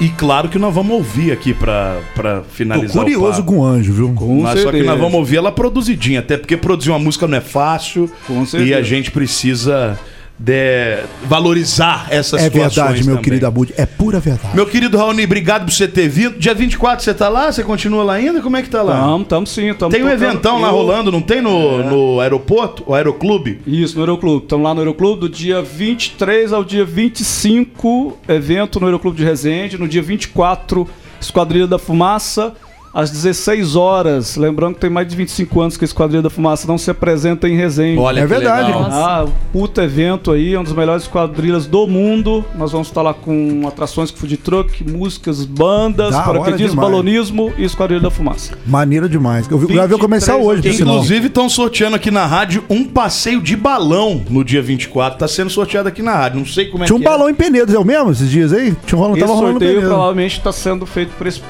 E 0.00 0.08
claro 0.08 0.48
que 0.48 0.58
nós 0.58 0.74
vamos 0.74 0.92
ouvir 0.96 1.30
aqui 1.30 1.54
pra, 1.54 2.00
pra 2.16 2.38
Tô 2.40 2.44
finalizar 2.50 2.96
o 2.96 3.00
curioso 3.04 3.38
papo. 3.38 3.44
com 3.44 3.58
o 3.60 3.64
anjo, 3.64 3.92
viu? 3.92 4.12
Com 4.12 4.42
Mas 4.42 4.58
só 4.60 4.66
que 4.66 4.72
certeza. 4.72 4.84
nós 4.90 4.98
vamos 4.98 5.14
ouvir 5.14 5.36
ela 5.36 5.52
produzidinha, 5.52 6.18
até 6.18 6.36
porque 6.36 6.56
produzir 6.56 6.90
uma 6.90 6.98
música 6.98 7.28
não 7.28 7.38
é 7.38 7.40
fácil. 7.40 8.10
Com 8.26 8.44
certeza. 8.44 8.70
E 8.70 8.74
a 8.74 8.82
gente 8.82 9.12
precisa 9.12 9.96
de 10.44 10.98
valorizar 11.26 12.06
essas 12.10 12.40
É 12.42 12.44
situações 12.44 12.74
verdade, 12.74 12.98
meu 13.04 13.14
também. 13.14 13.22
querido 13.24 13.46
Abud. 13.46 13.72
É 13.78 13.86
pura 13.86 14.20
verdade. 14.20 14.54
Meu 14.54 14.66
querido 14.66 14.98
Raoni, 14.98 15.24
obrigado 15.24 15.64
por 15.64 15.72
você 15.72 15.88
ter 15.88 16.06
vindo. 16.08 16.38
Dia 16.38 16.54
24 16.54 17.02
você 17.02 17.14
tá 17.14 17.28
lá? 17.30 17.50
Você 17.50 17.62
continua 17.64 18.04
lá 18.04 18.14
ainda? 18.14 18.42
Como 18.42 18.54
é 18.56 18.62
que 18.62 18.68
tá 18.68 18.82
lá? 18.82 19.00
Tamo, 19.00 19.24
tamo 19.24 19.46
sim, 19.46 19.72
tamo 19.72 19.90
tem 19.90 20.02
um 20.02 20.08
tocando. 20.10 20.22
eventão 20.24 20.60
lá 20.60 20.68
Eu- 20.68 20.74
rolando, 20.74 21.10
não 21.10 21.22
tem 21.22 21.40
no, 21.40 21.80
É. 21.80 21.84
no 21.84 22.20
aeroporto? 22.20 22.82
O 22.86 22.94
aeroclube? 22.94 23.60
Isso, 23.66 23.94
no 23.96 24.02
Aeroclube. 24.02 24.44
Estamos 24.44 24.64
lá 24.64 24.74
no 24.74 24.80
Aeroclube 24.80 25.20
do 25.20 25.28
dia 25.30 25.62
23 25.62 26.52
ao 26.52 26.62
dia 26.62 26.84
25, 26.84 28.18
evento 28.28 28.78
no 28.78 28.86
Aeroclube 28.86 29.16
de 29.16 29.24
Resende. 29.24 29.78
No 29.78 29.88
dia 29.88 30.02
24, 30.02 30.86
Esquadrilha 31.20 31.66
da 31.66 31.78
Fumaça, 31.78 32.52
às 32.94 33.10
16 33.10 33.74
horas. 33.74 34.36
Lembrando 34.36 34.74
que 34.74 34.80
tem 34.80 34.90
mais 34.90 35.08
de 35.08 35.16
25 35.16 35.60
anos 35.60 35.76
que 35.76 35.84
a 35.84 35.86
Esquadrilha 35.86 36.22
da 36.22 36.30
Fumaça 36.30 36.66
não 36.68 36.78
se 36.78 36.90
apresenta 36.90 37.48
em 37.48 37.56
Resende. 37.56 37.98
Olha 37.98 38.20
É 38.20 38.26
verdade. 38.26 38.72
Ah, 38.72 39.26
puta 39.52 39.82
evento 39.82 40.30
aí, 40.30 40.54
é 40.54 40.60
um 40.60 40.62
dos 40.62 40.72
melhores 40.72 41.02
esquadrilhas 41.02 41.66
do 41.66 41.86
mundo. 41.86 42.44
Nós 42.54 42.72
vamos 42.72 42.86
estar 42.86 43.02
lá 43.02 43.12
com 43.12 43.66
atrações 43.66 44.10
com 44.10 44.18
food 44.18 44.36
truck, 44.36 44.88
músicas, 44.88 45.44
bandas, 45.44 46.12
Da 46.12 46.22
paraquedismo, 46.22 46.80
balonismo 46.80 47.52
e 47.58 47.64
Esquadrilha 47.64 48.00
da 48.00 48.10
Fumaça. 48.10 48.56
Maneiro 48.64 49.08
demais. 49.08 49.50
Eu 49.50 49.58
vi, 49.58 49.66
o 49.66 49.98
comercial 49.98 50.38
23 50.38 50.46
hoje, 50.46 50.62
por. 50.62 50.90
Inclusive, 50.92 51.26
estão 51.26 51.48
sorteando 51.48 51.96
aqui 51.96 52.10
na 52.10 52.26
rádio 52.26 52.64
um 52.68 52.84
passeio 52.84 53.40
de 53.40 53.56
balão 53.56 54.22
no 54.30 54.44
dia 54.44 54.62
24. 54.62 55.18
Tá 55.18 55.26
sendo 55.26 55.50
sorteado 55.50 55.88
aqui 55.88 56.02
na 56.02 56.14
rádio. 56.14 56.38
Não 56.38 56.46
sei 56.46 56.66
como 56.66 56.84
é 56.84 56.86
Tinha 56.86 56.96
um 56.96 57.00
que 57.00 57.06
é. 57.06 57.10
balão 57.10 57.28
em 57.28 57.34
Penedos, 57.34 57.74
é 57.74 57.78
o 57.78 57.84
mesmo 57.84 58.12
esses 58.12 58.30
dias 58.30 58.52
aí? 58.52 58.76
Tinha 58.86 58.98
um 58.98 59.00
rolando, 59.00 59.18
Esse 59.18 59.26
tava 59.26 59.38
rolando 59.38 59.64
em 59.64 59.66
sorteio 59.66 59.88
provavelmente 59.88 60.38
está 60.38 60.52
sendo 60.52 60.86
feito 60.86 61.12
por 61.16 61.26
esse 61.26 61.40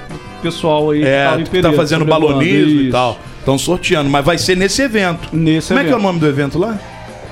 pessoal 0.44 0.90
aí 0.90 1.02
É, 1.04 1.24
tava 1.24 1.36
em 1.40 1.44
que 1.44 1.50
tá 1.50 1.52
Pereira, 1.52 1.76
fazendo 1.76 2.04
balonismo 2.04 2.80
e 2.82 2.90
tal. 2.90 3.18
Estão 3.40 3.58
sorteando, 3.58 4.08
mas 4.08 4.24
vai 4.24 4.38
ser 4.38 4.56
nesse 4.56 4.80
evento. 4.82 5.28
Nesse 5.32 5.68
Como 5.68 5.80
é 5.80 5.84
que 5.84 5.90
é 5.90 5.92
o 5.92 5.96
evento. 5.96 6.02
nome 6.06 6.18
do 6.20 6.26
evento 6.26 6.58
lá? 6.58 6.78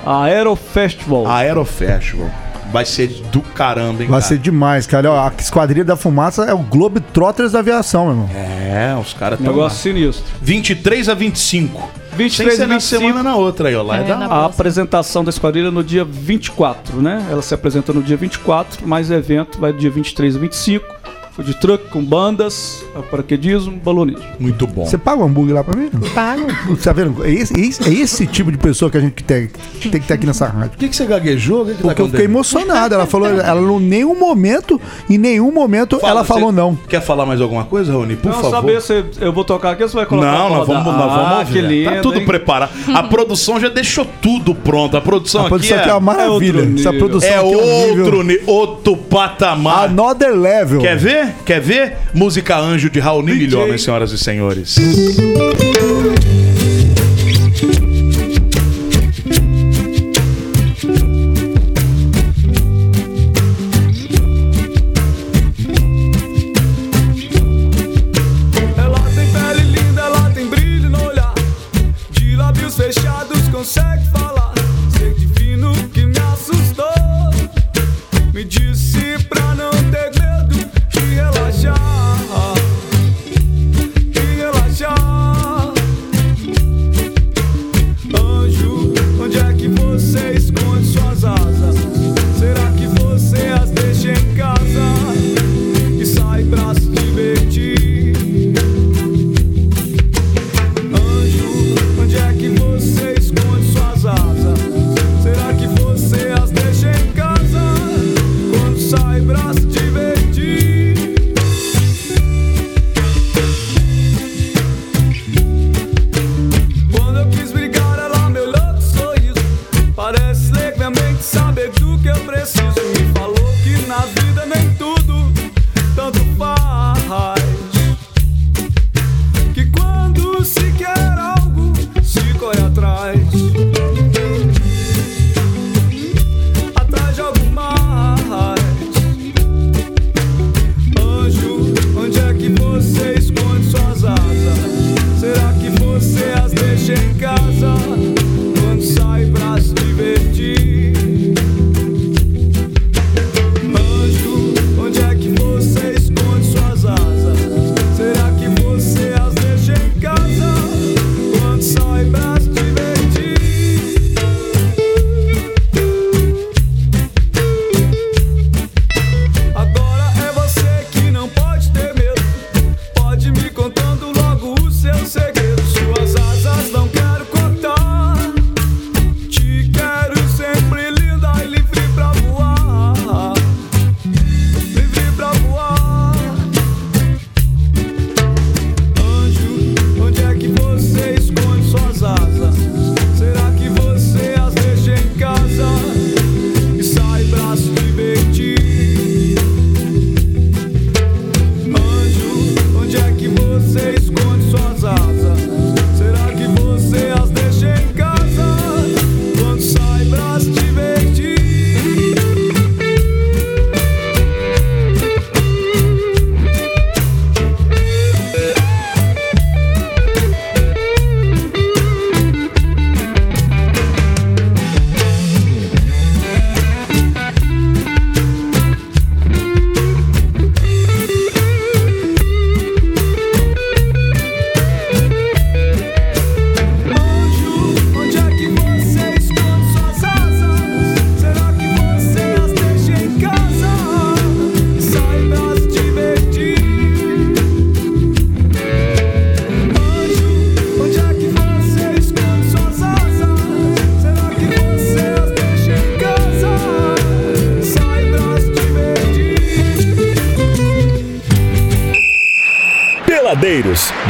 Aero 0.04 0.54
Festival. 0.56 1.26
Aerofestival. 1.26 2.28
Vai 2.72 2.86
ser 2.86 3.08
do 3.30 3.40
caramba, 3.42 4.02
hein, 4.02 4.08
Vai 4.08 4.20
cara? 4.20 4.22
ser 4.22 4.38
demais, 4.38 4.86
cara. 4.86 5.10
Ó, 5.10 5.18
a 5.28 5.32
Esquadrilha 5.38 5.84
da 5.84 5.94
Fumaça 5.94 6.44
é 6.44 6.54
o 6.54 6.58
Globetrotters 6.58 7.52
da 7.52 7.58
aviação, 7.58 8.04
meu 8.06 8.12
irmão. 8.12 8.30
É, 8.34 8.96
os 8.98 9.12
caras 9.12 9.38
estão 9.38 9.52
Negócio 9.52 9.78
sinistro. 9.78 10.24
23 10.40 11.08
a 11.10 11.14
25. 11.14 11.90
23 12.16 12.34
Sem 12.34 12.56
ser 12.56 12.62
a 12.64 12.66
na 12.66 12.74
25. 12.78 13.00
semana 13.02 13.22
na 13.22 13.36
outra 13.36 13.68
aí, 13.68 13.74
ó. 13.76 13.82
Lá 13.82 13.98
é, 13.98 14.00
É, 14.00 14.04
da... 14.04 14.16
A 14.26 14.46
apresentação 14.46 15.22
da 15.22 15.28
esquadrilha 15.30 15.70
no 15.70 15.84
dia 15.84 16.02
24, 16.04 17.00
né? 17.02 17.26
Ela 17.30 17.42
se 17.42 17.52
apresenta 17.52 17.92
no 17.92 18.02
dia 18.02 18.16
24, 18.16 18.86
mas 18.86 19.10
o 19.10 19.14
evento 19.14 19.60
vai 19.60 19.70
do 19.72 19.78
dia 19.78 19.90
23 19.90 20.34
a 20.34 20.38
25. 20.38 20.86
Food 21.34 21.54
truck 21.60 21.88
com 21.88 22.04
bandas, 22.04 22.84
paraquedismo, 23.10 23.78
balonismo. 23.82 24.22
Muito 24.38 24.66
bom. 24.66 24.84
Você 24.84 24.98
paga 24.98 25.22
um 25.22 25.24
hambúrguer 25.24 25.54
lá 25.54 25.64
pra 25.64 25.74
mim? 25.74 25.88
Pago. 26.14 26.42
Você 26.68 26.82
tá 26.84 26.92
vendo? 26.92 27.24
É 27.24 27.30
esse, 27.30 27.58
é 27.58 27.64
esse- 27.64 27.88
é 27.88 27.92
esse 27.94 28.26
tipo 28.26 28.52
de 28.52 28.58
pessoa 28.58 28.90
que 28.90 28.98
a 28.98 29.00
gente 29.00 29.24
tem, 29.24 29.48
tem 29.80 29.90
que 29.92 30.00
ter 30.06 30.12
aqui 30.12 30.26
nessa 30.26 30.46
rádio. 30.46 30.72
Por 30.72 30.78
que, 30.78 30.88
que 30.90 30.94
você 30.96 31.06
gaguejou? 31.06 31.62
O 31.62 31.66
que, 31.66 31.74
que 31.74 31.80
Porque 31.82 32.02
eu 32.02 32.06
fiquei 32.10 32.26
emocionado. 32.26 32.94
Ela 32.94 33.06
falou, 33.06 33.28
ela 33.28 33.60
em 33.62 33.80
nenhum 33.80 34.14
momento, 34.18 34.78
em 35.08 35.16
nenhum 35.16 35.50
momento, 35.50 35.98
Fala, 36.00 36.10
ela 36.10 36.24
falou 36.24 36.52
não. 36.52 36.76
Quer 36.86 37.00
falar 37.00 37.24
mais 37.24 37.40
alguma 37.40 37.64
coisa, 37.64 37.92
Raoni? 37.92 38.14
Por 38.16 38.30
Não 38.30 38.34
favor. 38.42 38.50
saber 38.50 38.82
se 38.82 39.02
eu 39.18 39.32
vou 39.32 39.42
tocar 39.44 39.70
aqui 39.70 39.82
ou 39.84 39.88
você 39.88 39.96
vai 39.96 40.04
colocar 40.04 40.32
Não, 40.32 40.50
nós 40.50 40.66
vamos, 40.66 40.84
nós 40.84 40.96
vamos 41.12 41.32
ah, 41.32 41.38
ouvir. 41.38 41.52
que 41.52 41.60
lindo, 41.62 41.90
tá 41.94 42.00
tudo 42.02 42.18
hein? 42.18 42.26
preparado. 42.26 42.72
A 42.94 43.02
produção 43.08 43.58
já 43.58 43.70
deixou 43.70 44.04
tudo 44.20 44.54
pronto. 44.54 44.98
A 44.98 45.00
produção, 45.00 45.46
A 45.46 45.48
produção 45.48 45.76
aqui 45.78 45.80
aqui 45.84 45.90
é 45.90 45.94
uma 45.94 46.00
maravilha. 46.00 46.60
outro 46.60 46.74
Essa 46.78 46.92
nível. 46.92 46.98
produção 47.08 47.30
é, 47.30 47.36
aqui 47.38 47.46
é 47.54 47.86
nível- 47.88 48.04
outro, 48.04 48.22
ni- 48.22 48.40
outro 48.46 48.96
patamar. 48.98 49.84
Another 49.88 50.38
level. 50.38 50.80
Quer 50.82 50.98
ver? 50.98 51.21
Quer 51.44 51.60
ver? 51.60 51.96
Música 52.14 52.56
Anjo 52.58 52.90
de 52.90 53.00
Raoni. 53.00 53.34
Milhões, 53.34 53.82
senhoras 53.82 54.12
e 54.12 54.18
senhores. 54.18 54.76